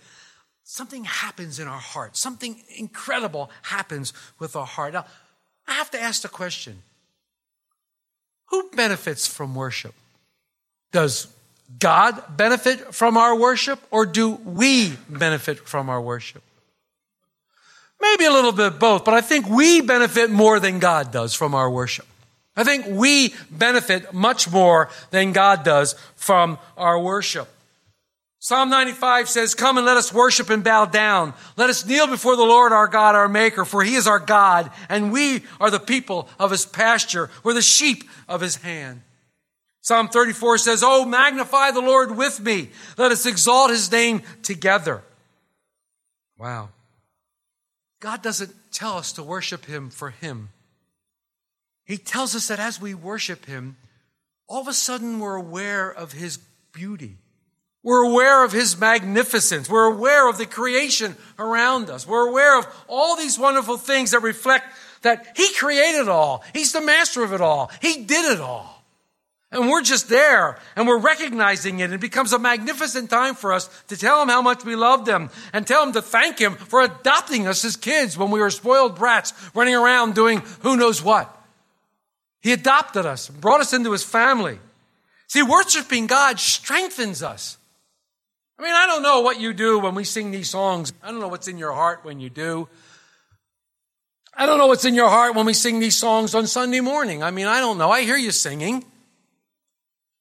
something 0.63 1.05
happens 1.05 1.59
in 1.59 1.67
our 1.67 1.79
heart. 1.79 2.19
Something 2.19 2.63
incredible 2.77 3.51
happens 3.63 4.13
with 4.39 4.55
our 4.55 4.67
heart. 4.67 4.93
Now, 4.93 5.07
I 5.67 5.73
have 5.73 5.91
to 5.93 5.99
ask 5.99 6.21
the 6.21 6.29
question 6.29 6.83
who 8.51 8.69
benefits 8.75 9.27
from 9.27 9.55
worship? 9.55 9.95
Does 10.93 11.29
God 11.79 12.37
benefit 12.37 12.95
from 12.95 13.17
our 13.17 13.35
worship 13.35 13.81
or 13.91 14.05
do 14.05 14.33
we 14.33 14.99
benefit 15.09 15.67
from 15.67 15.89
our 15.89 16.03
worship? 16.03 16.43
Maybe 18.03 18.27
a 18.27 18.31
little 18.31 18.53
bit 18.53 18.79
both, 18.79 19.07
but 19.07 19.15
I 19.15 19.23
think 19.23 19.49
we 19.49 19.81
benefit 19.81 20.31
more 20.31 20.61
than 20.61 20.79
God 20.79 21.11
does 21.11 21.33
from 21.33 21.55
our 21.55 21.71
worship. 21.71 22.07
I 22.57 22.65
think 22.65 22.87
we 22.89 23.35
benefit 23.51 24.15
much 24.15 24.51
more 24.51 24.89
than 25.11 25.33
God 25.33 25.63
does 25.63 25.95
from 26.17 26.59
our 26.77 26.99
worship. 26.99 27.49
Psalm 28.39 28.71
95 28.71 29.29
says, 29.29 29.55
Come 29.55 29.77
and 29.77 29.85
let 29.85 29.97
us 29.97 30.13
worship 30.13 30.51
and 30.51 30.63
bow 30.63 30.85
down. 30.85 31.35
Let 31.57 31.69
us 31.69 31.85
kneel 31.85 32.07
before 32.07 32.37
the 32.37 32.45
Lord 32.45 32.73
our 32.73 32.87
God, 32.87 33.15
our 33.15 33.29
Maker, 33.29 33.65
for 33.65 33.83
He 33.83 33.97
is 33.97 34.07
our 34.07 34.21
God, 34.21 34.71
and 34.89 35.13
we 35.13 35.43
are 35.61 35.71
the 35.71 35.81
people 35.81 36.29
of 36.39 36.51
His 36.51 36.65
pasture. 36.65 37.29
We're 37.43 37.55
the 37.55 37.63
sheep 37.63 38.05
of 38.29 38.41
His 38.41 38.57
hand. 38.57 39.03
Psalm 39.81 40.09
34 40.09 40.59
says, 40.59 40.83
Oh, 40.85 41.05
magnify 41.05 41.73
the 41.73 41.81
Lord 41.81 42.17
with 42.17 42.41
me. 42.41 42.71
Let 42.97 43.13
us 43.13 43.27
exalt 43.27 43.71
His 43.71 43.91
name 43.91 44.23
together. 44.43 45.03
Wow. 46.39 46.71
God 48.01 48.23
doesn't 48.23 48.55
tell 48.71 48.97
us 48.97 49.13
to 49.13 49.23
worship 49.23 49.65
Him 49.65 49.91
for 49.91 50.11
Him. 50.11 50.51
He 51.87 51.97
tells 51.97 52.35
us 52.35 52.49
that 52.49 52.59
as 52.59 52.81
we 52.81 52.95
worship 52.95 53.47
Him, 53.47 53.77
all 54.49 54.61
of 54.61 54.69
a 54.69 54.75
sudden 54.75 55.21
we're 55.21 55.37
aware 55.37 55.91
of 55.91 56.13
His 56.13 56.39
beauty. 56.73 57.17
We're 57.83 58.03
aware 58.03 58.45
of 58.45 58.53
His 58.53 58.79
magnificence. 58.79 59.71
We're 59.71 59.93
aware 59.93 60.29
of 60.29 60.39
the 60.39 60.47
creation 60.47 61.17
around 61.39 61.89
us. 61.89 62.07
We're 62.07 62.29
aware 62.29 62.59
of 62.59 62.67
all 62.89 63.17
these 63.17 63.39
wonderful 63.39 63.77
things 63.77 64.11
that 64.11 64.21
reflect 64.21 64.67
that 65.03 65.35
He 65.37 65.55
created 65.55 66.09
all. 66.09 66.43
He's 66.53 66.73
the 66.73 66.81
master 66.81 67.23
of 67.23 67.33
it 67.33 67.41
all. 67.41 67.71
He 67.81 68.05
did 68.05 68.33
it 68.33 68.41
all. 68.41 68.73
And 69.53 69.69
we're 69.69 69.83
just 69.83 70.09
there 70.09 70.59
and 70.75 70.89
we're 70.89 70.99
recognizing 70.99 71.79
it. 71.79 71.93
It 71.93 72.01
becomes 72.01 72.33
a 72.33 72.39
magnificent 72.41 73.09
time 73.09 73.37
for 73.37 73.53
us 73.53 73.71
to 73.87 73.97
tell 73.97 74.21
Him 74.21 74.29
how 74.29 74.43
much 74.43 74.65
we 74.65 74.75
love 74.75 75.05
them 75.05 75.31
and 75.53 75.65
tell 75.65 75.85
Him 75.85 75.93
to 75.93 76.03
thank 76.03 76.41
Him 76.41 76.57
for 76.57 76.83
adopting 76.83 77.47
us 77.47 77.65
as 77.65 77.77
kids 77.77 78.19
when 78.19 78.33
we 78.33 78.41
were 78.41 78.51
spoiled 78.51 78.97
brats 78.97 79.33
running 79.55 79.77
around 79.77 80.17
doing 80.17 80.43
who 80.63 80.77
knows 80.77 81.01
what. 81.03 81.33
He 82.47 82.53
adopted 82.53 83.07
us, 83.07 83.29
brought 83.29 83.61
us 83.61 83.73
into 83.73 83.91
His 83.91 84.05
family. 84.05 84.61
See, 85.27 85.43
worshiping 85.43 86.07
God 86.07 86.39
strengthens 86.39 87.21
us. 87.21 87.59
I 88.57 88.63
mean, 88.63 88.73
I 88.73 88.87
don't 88.87 89.03
know 89.03 89.23
what 89.23 89.41
you 89.41 89.53
do 89.53 89.81
when 89.81 89.97
we 89.97 90.05
sing 90.05 90.31
these 90.31 90.49
songs. 90.49 90.93
I 91.03 91.11
don't 91.11 91.19
know 91.19 91.27
what's 91.27 91.49
in 91.49 91.59
your 91.59 91.73
heart 91.73 92.05
when 92.05 92.21
you 92.21 92.31
do. 92.31 92.69
I 94.33 94.47
don't 94.47 94.59
know 94.59 94.69
what's 94.69 94.85
in 94.85 94.95
your 94.95 95.09
heart 95.09 95.35
when 95.35 95.45
we 95.45 95.55
sing 95.55 95.81
these 95.81 95.97
songs 95.97 96.37
on 96.37 96.47
Sunday 96.47 96.79
morning. 96.79 97.21
I 97.21 97.33
mean, 97.33 97.49
I 97.49 97.59
don't 97.59 97.79
know. 97.79 97.91
I 97.91 98.03
hear 98.03 98.17
you 98.17 98.31
singing. 98.31 98.85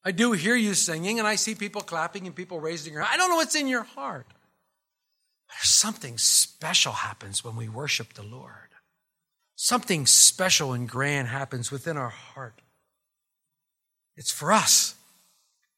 I 0.03 0.09
do 0.09 0.31
hear 0.31 0.55
you 0.55 0.73
singing, 0.73 1.19
and 1.19 1.27
I 1.27 1.35
see 1.35 1.53
people 1.53 1.83
clapping 1.83 2.25
and 2.25 2.35
people 2.35 2.59
raising 2.59 2.95
their 2.95 3.03
hands. 3.03 3.13
I 3.13 3.17
don't 3.17 3.29
know 3.29 3.35
what's 3.35 3.53
in 3.53 3.67
your 3.67 3.83
heart. 3.83 4.25
There's 5.49 5.69
something 5.69 6.17
special 6.17 6.93
happens 6.93 7.43
when 7.43 7.55
we 7.55 7.69
worship 7.69 8.15
the 8.15 8.23
Lord. 8.23 8.51
Something 9.55 10.05
special 10.05 10.73
and 10.73 10.87
grand 10.87 11.29
happens 11.29 11.71
within 11.71 11.97
our 11.97 12.09
heart. 12.09 12.61
It's 14.17 14.31
for 14.31 14.51
us. 14.51 14.95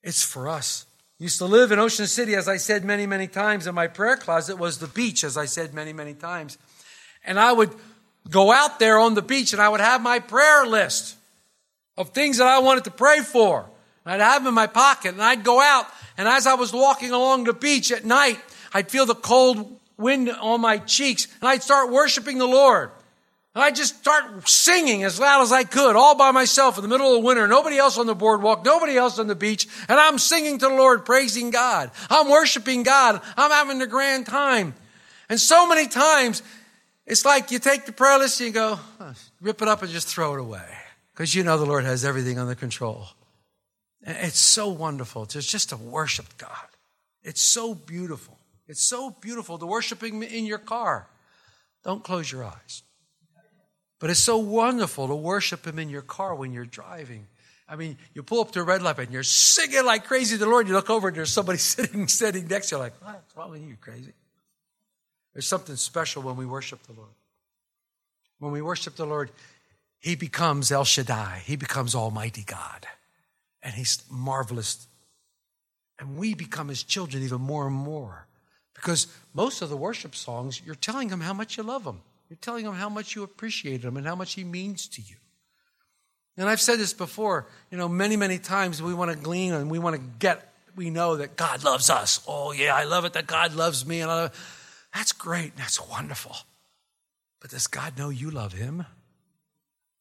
It's 0.03 0.23
for 0.23 0.47
us. 0.47 0.85
Used 1.19 1.39
to 1.39 1.45
live 1.45 1.71
in 1.71 1.79
Ocean 1.79 2.05
City, 2.05 2.35
as 2.35 2.47
I 2.47 2.57
said 2.57 2.85
many, 2.85 3.07
many 3.07 3.27
times, 3.27 3.65
and 3.65 3.75
my 3.75 3.87
prayer 3.87 4.17
closet 4.17 4.57
was 4.57 4.77
the 4.77 4.87
beach, 4.87 5.23
as 5.23 5.35
I 5.35 5.45
said 5.45 5.73
many, 5.73 5.93
many 5.93 6.13
times. 6.13 6.57
And 7.25 7.39
I 7.39 7.51
would 7.51 7.73
go 8.29 8.51
out 8.51 8.79
there 8.79 8.99
on 8.99 9.13
the 9.13 9.21
beach 9.21 9.53
and 9.53 9.61
I 9.61 9.69
would 9.69 9.79
have 9.79 10.01
my 10.01 10.19
prayer 10.19 10.65
list 10.65 11.15
of 11.97 12.09
things 12.09 12.37
that 12.37 12.47
I 12.47 12.59
wanted 12.59 12.83
to 12.85 12.91
pray 12.91 13.21
for. 13.21 13.65
I'd 14.05 14.21
have 14.21 14.43
them 14.43 14.49
in 14.49 14.53
my 14.53 14.67
pocket 14.67 15.13
and 15.13 15.21
I'd 15.21 15.43
go 15.43 15.59
out 15.59 15.87
and 16.17 16.27
as 16.27 16.47
I 16.47 16.53
was 16.53 16.71
walking 16.71 17.11
along 17.11 17.43
the 17.43 17.53
beach 17.53 17.91
at 17.91 18.05
night, 18.05 18.39
I'd 18.73 18.89
feel 18.89 19.05
the 19.05 19.15
cold 19.15 19.79
wind 19.97 20.29
on 20.29 20.61
my 20.61 20.77
cheeks 20.77 21.27
and 21.41 21.49
I'd 21.49 21.63
start 21.63 21.91
worshiping 21.91 22.37
the 22.37 22.47
Lord. 22.47 22.91
And 23.57 23.63
I'd 23.63 23.75
just 23.75 23.97
start 23.97 24.47
singing 24.47 25.03
as 25.03 25.19
loud 25.19 25.41
as 25.41 25.51
I 25.51 25.63
could, 25.63 25.95
all 25.95 26.13
by 26.13 26.29
myself 26.29 26.77
in 26.77 26.83
the 26.83 26.87
middle 26.87 27.07
of 27.07 27.13
the 27.13 27.25
winter. 27.25 27.47
Nobody 27.47 27.79
else 27.79 27.97
on 27.97 28.05
the 28.05 28.13
boardwalk, 28.13 28.63
nobody 28.63 28.95
else 28.95 29.17
on 29.17 29.25
the 29.25 29.33
beach. 29.33 29.67
And 29.89 29.99
I'm 29.99 30.19
singing 30.19 30.59
to 30.59 30.67
the 30.67 30.75
Lord, 30.75 31.07
praising 31.07 31.49
God. 31.49 31.89
I'm 32.07 32.29
worshiping 32.29 32.83
God. 32.83 33.19
I'm 33.35 33.49
having 33.49 33.81
a 33.81 33.87
grand 33.87 34.27
time. 34.27 34.75
And 35.27 35.39
so 35.41 35.67
many 35.67 35.87
times, 35.87 36.43
it's 37.07 37.25
like 37.25 37.49
you 37.49 37.57
take 37.57 37.87
the 37.87 37.91
prayer 37.91 38.19
list 38.19 38.39
and 38.41 38.47
you 38.49 38.53
go, 38.53 38.79
"Huh, 38.99 39.13
rip 39.41 39.59
it 39.63 39.67
up 39.67 39.81
and 39.81 39.91
just 39.91 40.07
throw 40.07 40.35
it 40.35 40.39
away. 40.39 40.77
Because 41.15 41.33
you 41.33 41.43
know 41.43 41.57
the 41.57 41.65
Lord 41.65 41.83
has 41.83 42.05
everything 42.05 42.37
under 42.37 42.53
control. 42.53 43.07
It's 44.03 44.37
so 44.37 44.67
wonderful 44.67 45.25
to 45.25 45.41
just 45.41 45.69
to 45.69 45.77
worship 45.77 46.37
God. 46.37 46.67
It's 47.23 47.41
so 47.41 47.73
beautiful. 47.73 48.37
It's 48.67 48.83
so 48.83 49.09
beautiful 49.09 49.57
to 49.57 49.65
worship 49.65 50.03
Him 50.03 50.21
in 50.21 50.45
your 50.45 50.59
car. 50.59 51.07
Don't 51.83 52.03
close 52.03 52.31
your 52.31 52.43
eyes. 52.43 52.83
But 53.99 54.09
it's 54.09 54.19
so 54.19 54.37
wonderful 54.37 55.07
to 55.07 55.15
worship 55.15 55.65
Him 55.65 55.79
in 55.79 55.89
your 55.89 56.01
car 56.01 56.35
when 56.35 56.53
you're 56.53 56.65
driving. 56.65 57.27
I 57.69 57.75
mean, 57.75 57.97
you 58.13 58.23
pull 58.23 58.41
up 58.41 58.51
to 58.51 58.61
a 58.61 58.63
red 58.63 58.81
light 58.81 58.99
and 58.99 59.11
you're 59.11 59.23
singing 59.23 59.83
like 59.85 60.05
crazy 60.05 60.37
to 60.37 60.45
the 60.45 60.49
Lord. 60.49 60.67
You 60.67 60.73
look 60.73 60.89
over 60.89 61.09
and 61.09 61.17
there's 61.17 61.31
somebody 61.31 61.57
sitting, 61.57 62.07
sitting 62.07 62.47
next 62.47 62.69
to 62.69 62.75
you, 62.75 62.79
like, 62.79 62.93
what's 63.03 63.35
wrong 63.35 63.51
with 63.51 63.61
you, 63.61 63.75
crazy? 63.79 64.13
There's 65.33 65.47
something 65.47 65.75
special 65.75 66.23
when 66.23 66.35
we 66.35 66.45
worship 66.45 66.81
the 66.83 66.93
Lord. 66.93 67.11
When 68.39 68.51
we 68.51 68.61
worship 68.61 68.95
the 68.95 69.05
Lord, 69.05 69.31
He 69.99 70.15
becomes 70.15 70.71
El 70.71 70.85
Shaddai. 70.85 71.41
He 71.45 71.55
becomes 71.55 71.93
Almighty 71.93 72.43
God. 72.43 72.87
And 73.61 73.73
He's 73.73 74.03
marvelous. 74.09 74.87
And 75.99 76.17
we 76.17 76.33
become 76.33 76.69
His 76.69 76.83
children 76.83 77.23
even 77.23 77.41
more 77.41 77.67
and 77.67 77.75
more. 77.75 78.27
Because 78.73 79.07
most 79.33 79.61
of 79.61 79.69
the 79.69 79.77
worship 79.77 80.15
songs, 80.15 80.61
you're 80.63 80.75
telling 80.75 81.09
Him 81.09 81.19
how 81.19 81.33
much 81.33 81.57
you 81.57 81.63
love 81.63 81.83
Him. 81.83 82.01
You're 82.29 82.37
telling 82.37 82.65
Him 82.65 82.73
how 82.73 82.89
much 82.89 83.15
you 83.15 83.23
appreciate 83.23 83.83
Him 83.83 83.97
and 83.97 84.05
how 84.05 84.15
much 84.15 84.33
He 84.33 84.43
means 84.43 84.87
to 84.89 85.01
you. 85.01 85.15
And 86.37 86.47
I've 86.47 86.61
said 86.61 86.77
this 86.77 86.93
before, 86.93 87.47
you 87.71 87.77
know, 87.77 87.89
many, 87.89 88.15
many 88.15 88.37
times 88.37 88.81
we 88.81 88.93
want 88.93 89.11
to 89.11 89.17
glean 89.17 89.53
and 89.53 89.71
we 89.71 89.79
want 89.79 89.95
to 89.95 90.01
get, 90.19 90.53
we 90.75 90.89
know 90.89 91.15
that 91.17 91.35
God 91.35 91.63
loves 91.63 91.89
us. 91.89 92.21
Oh, 92.27 92.51
yeah, 92.51 92.75
I 92.75 92.83
love 92.83 93.05
it 93.05 93.13
that 93.13 93.25
God 93.25 93.55
loves 93.55 93.85
me. 93.85 94.01
And 94.01 94.09
love, 94.09 94.87
that's 94.93 95.13
great. 95.13 95.57
That's 95.57 95.81
wonderful. 95.89 96.35
But 97.41 97.51
does 97.51 97.67
God 97.67 97.97
know 97.97 98.09
you 98.09 98.29
love 98.29 98.53
Him? 98.53 98.85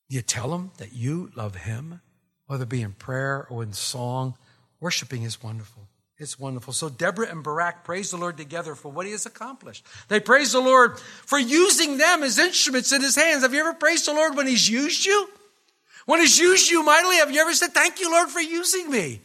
Do 0.08 0.16
you 0.16 0.22
tell 0.22 0.54
Him 0.54 0.72
that 0.76 0.92
you 0.92 1.30
love 1.34 1.54
Him? 1.54 2.00
Whether 2.46 2.64
it 2.64 2.68
be 2.68 2.82
in 2.82 2.92
prayer 2.92 3.46
or 3.48 3.62
in 3.62 3.72
song, 3.72 4.36
worshiping 4.78 5.22
is 5.22 5.42
wonderful. 5.42 5.88
It's 6.18 6.38
wonderful. 6.38 6.72
So 6.72 6.88
Deborah 6.88 7.28
and 7.28 7.42
Barak 7.42 7.84
praise 7.84 8.10
the 8.10 8.16
Lord 8.16 8.38
together 8.38 8.74
for 8.74 8.90
what 8.90 9.04
he 9.04 9.12
has 9.12 9.26
accomplished. 9.26 9.84
They 10.08 10.18
praise 10.18 10.52
the 10.52 10.60
Lord 10.60 10.98
for 10.98 11.38
using 11.38 11.98
them 11.98 12.22
as 12.22 12.38
instruments 12.38 12.92
in 12.92 13.02
his 13.02 13.16
hands. 13.16 13.42
Have 13.42 13.52
you 13.52 13.60
ever 13.60 13.74
praised 13.74 14.06
the 14.06 14.14
Lord 14.14 14.34
when 14.34 14.46
he's 14.46 14.68
used 14.68 15.04
you? 15.04 15.28
When 16.06 16.20
he's 16.20 16.38
used 16.38 16.70
you 16.70 16.82
mightily, 16.82 17.16
have 17.16 17.30
you 17.30 17.40
ever 17.40 17.52
said, 17.52 17.74
Thank 17.74 18.00
you, 18.00 18.10
Lord, 18.10 18.30
for 18.30 18.40
using 18.40 18.90
me? 18.90 19.20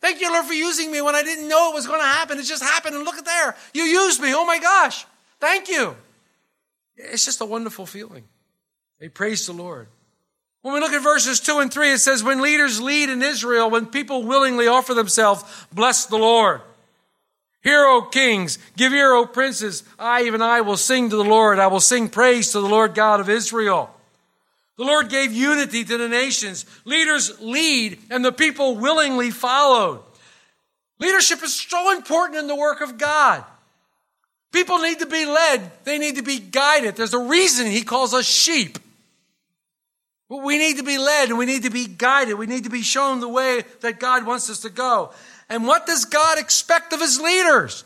Thank 0.00 0.20
you, 0.20 0.32
Lord, 0.32 0.46
for 0.46 0.54
using 0.54 0.90
me 0.90 1.00
when 1.00 1.14
I 1.14 1.22
didn't 1.22 1.48
know 1.48 1.70
it 1.70 1.74
was 1.74 1.86
going 1.86 2.00
to 2.00 2.06
happen. 2.06 2.38
It 2.38 2.42
just 2.42 2.62
happened, 2.62 2.96
and 2.96 3.04
look 3.04 3.16
at 3.16 3.24
there. 3.24 3.54
You 3.72 3.84
used 3.84 4.20
me. 4.20 4.34
Oh 4.34 4.44
my 4.44 4.58
gosh. 4.58 5.06
Thank 5.38 5.68
you. 5.68 5.94
It's 6.96 7.24
just 7.24 7.40
a 7.40 7.44
wonderful 7.44 7.86
feeling. 7.86 8.24
They 8.98 9.08
praise 9.08 9.46
the 9.46 9.52
Lord. 9.52 9.86
When 10.62 10.74
we 10.74 10.80
look 10.80 10.92
at 10.92 11.02
verses 11.02 11.40
2 11.40 11.58
and 11.58 11.72
3, 11.72 11.92
it 11.92 11.98
says, 11.98 12.22
When 12.22 12.40
leaders 12.40 12.80
lead 12.80 13.10
in 13.10 13.20
Israel, 13.20 13.68
when 13.68 13.86
people 13.86 14.22
willingly 14.22 14.68
offer 14.68 14.94
themselves, 14.94 15.44
bless 15.72 16.06
the 16.06 16.16
Lord. 16.16 16.60
Hear, 17.62 17.84
O 17.84 18.02
kings, 18.02 18.58
give 18.76 18.92
ear, 18.92 19.12
O 19.12 19.26
princes. 19.26 19.84
I, 19.98 20.22
even 20.24 20.40
I, 20.40 20.60
will 20.62 20.76
sing 20.76 21.10
to 21.10 21.16
the 21.16 21.24
Lord. 21.24 21.58
I 21.58 21.66
will 21.66 21.80
sing 21.80 22.08
praise 22.08 22.52
to 22.52 22.60
the 22.60 22.68
Lord 22.68 22.94
God 22.94 23.20
of 23.20 23.28
Israel. 23.28 23.90
The 24.78 24.84
Lord 24.84 25.08
gave 25.08 25.32
unity 25.32 25.84
to 25.84 25.98
the 25.98 26.08
nations. 26.08 26.64
Leaders 26.84 27.40
lead, 27.40 27.98
and 28.10 28.24
the 28.24 28.32
people 28.32 28.76
willingly 28.76 29.30
followed. 29.30 30.00
Leadership 30.98 31.42
is 31.42 31.54
so 31.54 31.96
important 31.96 32.38
in 32.38 32.46
the 32.46 32.56
work 32.56 32.80
of 32.80 32.98
God. 32.98 33.44
People 34.52 34.78
need 34.78 34.98
to 35.00 35.06
be 35.06 35.24
led, 35.24 35.70
they 35.84 35.98
need 35.98 36.16
to 36.16 36.22
be 36.22 36.38
guided. 36.38 36.96
There's 36.96 37.14
a 37.14 37.18
reason 37.18 37.66
He 37.66 37.82
calls 37.82 38.14
us 38.14 38.26
sheep. 38.26 38.78
We 40.40 40.56
need 40.56 40.78
to 40.78 40.82
be 40.82 40.96
led 40.96 41.28
and 41.28 41.36
we 41.36 41.44
need 41.44 41.64
to 41.64 41.70
be 41.70 41.86
guided. 41.86 42.38
We 42.38 42.46
need 42.46 42.64
to 42.64 42.70
be 42.70 42.82
shown 42.82 43.20
the 43.20 43.28
way 43.28 43.64
that 43.80 44.00
God 44.00 44.24
wants 44.24 44.48
us 44.48 44.60
to 44.60 44.70
go. 44.70 45.12
And 45.48 45.66
what 45.66 45.86
does 45.86 46.06
God 46.06 46.38
expect 46.38 46.94
of 46.94 47.00
His 47.00 47.20
leaders? 47.20 47.84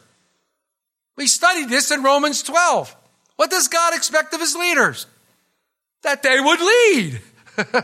We 1.17 1.27
studied 1.27 1.69
this 1.69 1.91
in 1.91 2.05
Romans 2.05 2.45
12. 2.45 2.95
What 3.35 3.51
does 3.51 3.67
God 3.67 3.95
expect 3.95 4.33
of 4.33 4.41
His 4.41 4.55
leaders? 4.55 5.07
That 6.03 6.23
they 6.23 6.39
would 6.39 6.61
lead. 6.61 7.21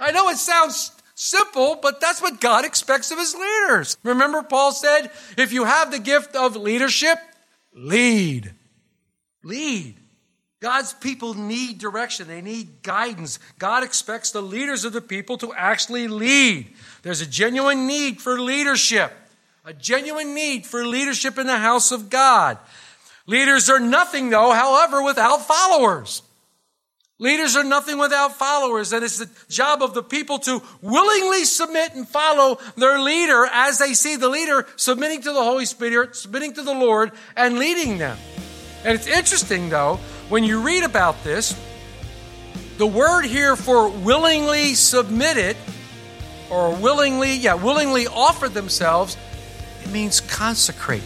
I 0.00 0.10
know 0.10 0.28
it 0.28 0.38
sounds 0.38 0.90
simple, 1.14 1.78
but 1.80 2.00
that's 2.00 2.20
what 2.20 2.40
God 2.40 2.64
expects 2.64 3.12
of 3.12 3.18
His 3.18 3.34
leaders. 3.34 3.96
Remember, 4.02 4.42
Paul 4.42 4.72
said, 4.72 5.10
if 5.38 5.52
you 5.52 5.64
have 5.64 5.92
the 5.92 6.00
gift 6.00 6.34
of 6.34 6.56
leadership, 6.56 7.18
lead. 7.72 8.52
Lead. 9.44 10.00
God's 10.64 10.94
people 10.94 11.34
need 11.34 11.76
direction. 11.76 12.26
They 12.26 12.40
need 12.40 12.82
guidance. 12.82 13.38
God 13.58 13.84
expects 13.84 14.30
the 14.30 14.40
leaders 14.40 14.86
of 14.86 14.94
the 14.94 15.02
people 15.02 15.36
to 15.36 15.52
actually 15.52 16.08
lead. 16.08 16.72
There's 17.02 17.20
a 17.20 17.26
genuine 17.26 17.86
need 17.86 18.18
for 18.18 18.40
leadership, 18.40 19.12
a 19.66 19.74
genuine 19.74 20.34
need 20.34 20.64
for 20.64 20.86
leadership 20.86 21.36
in 21.36 21.46
the 21.46 21.58
house 21.58 21.92
of 21.92 22.08
God. 22.08 22.56
Leaders 23.26 23.68
are 23.68 23.78
nothing, 23.78 24.30
though, 24.30 24.52
however, 24.52 25.02
without 25.02 25.46
followers. 25.46 26.22
Leaders 27.18 27.56
are 27.56 27.64
nothing 27.64 27.98
without 27.98 28.32
followers, 28.38 28.94
and 28.94 29.04
it's 29.04 29.18
the 29.18 29.28
job 29.50 29.82
of 29.82 29.92
the 29.92 30.02
people 30.02 30.38
to 30.38 30.62
willingly 30.80 31.44
submit 31.44 31.94
and 31.94 32.08
follow 32.08 32.58
their 32.78 32.98
leader 32.98 33.46
as 33.52 33.76
they 33.76 33.92
see 33.92 34.16
the 34.16 34.30
leader 34.30 34.66
submitting 34.76 35.20
to 35.20 35.34
the 35.34 35.44
Holy 35.44 35.66
Spirit, 35.66 36.16
submitting 36.16 36.54
to 36.54 36.62
the 36.62 36.72
Lord, 36.72 37.12
and 37.36 37.58
leading 37.58 37.98
them. 37.98 38.16
And 38.82 38.94
it's 38.94 39.06
interesting, 39.06 39.68
though, 39.68 40.00
when 40.28 40.44
you 40.44 40.60
read 40.60 40.84
about 40.84 41.22
this, 41.24 41.58
the 42.78 42.86
word 42.86 43.24
here 43.24 43.56
for 43.56 43.88
willingly 43.88 44.74
submitted 44.74 45.56
or 46.50 46.74
willingly, 46.74 47.36
yeah, 47.36 47.54
willingly 47.54 48.06
offer 48.06 48.48
themselves, 48.48 49.16
it 49.82 49.90
means 49.90 50.20
consecrate. 50.20 51.02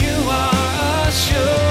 You 0.00 0.28
are 0.28 1.08
a 1.08 1.10
sure 1.10 1.68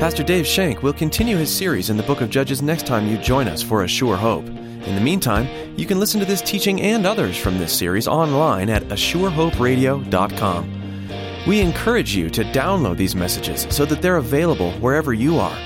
Pastor 0.00 0.22
Dave 0.22 0.46
Shank 0.46 0.82
will 0.82 0.94
continue 0.94 1.36
his 1.36 1.54
series 1.54 1.90
in 1.90 1.98
the 1.98 2.02
book 2.02 2.22
of 2.22 2.30
Judges 2.30 2.62
next 2.62 2.86
time 2.86 3.06
you 3.06 3.18
join 3.18 3.46
us 3.46 3.60
for 3.62 3.84
A 3.84 3.88
Sure 3.88 4.16
Hope. 4.16 4.46
In 4.46 4.94
the 4.94 5.00
meantime, 5.00 5.46
you 5.76 5.84
can 5.84 6.00
listen 6.00 6.18
to 6.20 6.26
this 6.26 6.40
teaching 6.40 6.80
and 6.80 7.04
others 7.04 7.36
from 7.36 7.58
this 7.58 7.76
series 7.76 8.08
online 8.08 8.70
at 8.70 8.82
ASureHopeRadio.com. 8.84 10.79
We 11.46 11.60
encourage 11.60 12.14
you 12.14 12.28
to 12.30 12.44
download 12.44 12.98
these 12.98 13.16
messages 13.16 13.66
so 13.70 13.86
that 13.86 14.02
they're 14.02 14.18
available 14.18 14.72
wherever 14.72 15.14
you 15.14 15.38
are. 15.38 15.58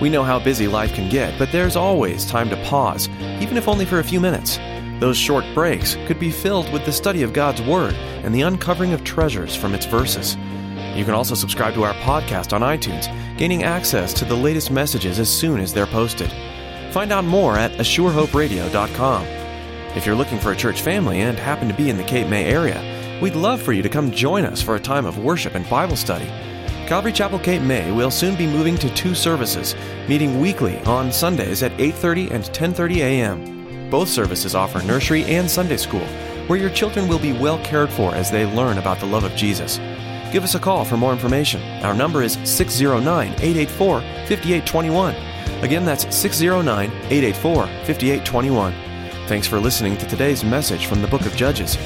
We 0.00 0.10
know 0.10 0.22
how 0.22 0.38
busy 0.38 0.68
life 0.68 0.92
can 0.92 1.08
get, 1.08 1.38
but 1.38 1.50
there's 1.50 1.74
always 1.74 2.26
time 2.26 2.50
to 2.50 2.62
pause, 2.64 3.08
even 3.40 3.56
if 3.56 3.66
only 3.66 3.86
for 3.86 3.98
a 3.98 4.04
few 4.04 4.20
minutes. 4.20 4.58
Those 5.00 5.16
short 5.16 5.44
breaks 5.54 5.96
could 6.06 6.20
be 6.20 6.30
filled 6.30 6.70
with 6.70 6.84
the 6.84 6.92
study 6.92 7.22
of 7.22 7.32
God's 7.32 7.62
Word 7.62 7.94
and 7.94 8.34
the 8.34 8.42
uncovering 8.42 8.92
of 8.92 9.04
treasures 9.04 9.56
from 9.56 9.74
its 9.74 9.86
verses. 9.86 10.36
You 10.94 11.04
can 11.04 11.14
also 11.14 11.34
subscribe 11.34 11.72
to 11.74 11.84
our 11.84 11.94
podcast 11.94 12.52
on 12.52 12.60
iTunes, 12.60 13.06
gaining 13.38 13.62
access 13.62 14.12
to 14.14 14.26
the 14.26 14.36
latest 14.36 14.70
messages 14.70 15.18
as 15.18 15.30
soon 15.30 15.60
as 15.60 15.72
they're 15.72 15.86
posted. 15.86 16.30
Find 16.92 17.10
out 17.10 17.24
more 17.24 17.56
at 17.56 17.72
ASureHopeRadio.com. 17.72 19.24
If 19.96 20.04
you're 20.04 20.14
looking 20.14 20.38
for 20.38 20.52
a 20.52 20.56
church 20.56 20.82
family 20.82 21.20
and 21.20 21.38
happen 21.38 21.68
to 21.68 21.74
be 21.74 21.88
in 21.88 21.96
the 21.96 22.04
Cape 22.04 22.28
May 22.28 22.44
area, 22.44 22.95
we'd 23.20 23.34
love 23.34 23.62
for 23.62 23.72
you 23.72 23.82
to 23.82 23.88
come 23.88 24.10
join 24.10 24.44
us 24.44 24.60
for 24.62 24.74
a 24.74 24.80
time 24.80 25.06
of 25.06 25.18
worship 25.18 25.54
and 25.54 25.68
Bible 25.68 25.96
study. 25.96 26.26
Calvary 26.86 27.12
Chapel 27.12 27.38
Cape 27.38 27.62
May 27.62 27.90
will 27.90 28.10
soon 28.10 28.36
be 28.36 28.46
moving 28.46 28.76
to 28.78 28.94
two 28.94 29.14
services, 29.14 29.74
meeting 30.08 30.40
weekly 30.40 30.78
on 30.80 31.10
Sundays 31.10 31.62
at 31.62 31.72
8:30 31.78 32.30
and 32.30 32.44
10:30 32.44 32.96
a.m. 32.98 33.90
Both 33.90 34.08
services 34.08 34.54
offer 34.54 34.82
nursery 34.82 35.24
and 35.24 35.50
Sunday 35.50 35.76
school, 35.76 36.06
where 36.46 36.58
your 36.58 36.70
children 36.70 37.08
will 37.08 37.18
be 37.18 37.32
well 37.32 37.58
cared 37.64 37.90
for 37.90 38.14
as 38.14 38.30
they 38.30 38.46
learn 38.46 38.78
about 38.78 39.00
the 39.00 39.06
love 39.06 39.24
of 39.24 39.34
Jesus. 39.34 39.78
Give 40.32 40.44
us 40.44 40.54
a 40.54 40.60
call 40.60 40.84
for 40.84 40.96
more 40.96 41.12
information. 41.12 41.62
Our 41.84 41.94
number 41.94 42.22
is 42.22 42.38
609 42.44 43.32
884 43.32 44.00
5821. 44.00 45.14
Again, 45.62 45.84
that's 45.84 46.14
609 46.14 46.90
884 46.90 47.66
5821. 47.66 48.74
Thanks 49.26 49.46
for 49.46 49.58
listening 49.58 49.96
to 49.96 50.06
today's 50.06 50.44
message 50.44 50.86
from 50.86 51.02
the 51.02 51.08
book 51.08 51.26
of 51.26 51.34
Judges. 51.34 51.76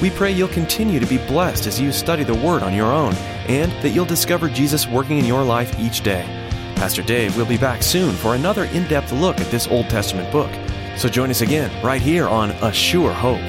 We 0.00 0.08
pray 0.08 0.32
you'll 0.32 0.48
continue 0.48 0.98
to 0.98 1.06
be 1.06 1.18
blessed 1.18 1.66
as 1.66 1.78
you 1.78 1.92
study 1.92 2.24
the 2.24 2.34
Word 2.34 2.62
on 2.62 2.72
your 2.72 2.90
own 2.90 3.12
and 3.48 3.70
that 3.82 3.90
you'll 3.90 4.06
discover 4.06 4.48
Jesus 4.48 4.86
working 4.86 5.18
in 5.18 5.26
your 5.26 5.44
life 5.44 5.78
each 5.78 6.00
day. 6.00 6.24
Pastor 6.76 7.02
Dave 7.02 7.36
will 7.36 7.44
be 7.44 7.58
back 7.58 7.82
soon 7.82 8.14
for 8.14 8.34
another 8.34 8.64
in 8.64 8.88
depth 8.88 9.12
look 9.12 9.38
at 9.40 9.50
this 9.50 9.66
Old 9.66 9.90
Testament 9.90 10.32
book. 10.32 10.50
So 10.96 11.10
join 11.10 11.28
us 11.28 11.42
again 11.42 11.70
right 11.84 12.00
here 12.00 12.28
on 12.28 12.50
A 12.62 12.72
Sure 12.72 13.12
Hope. 13.12 13.40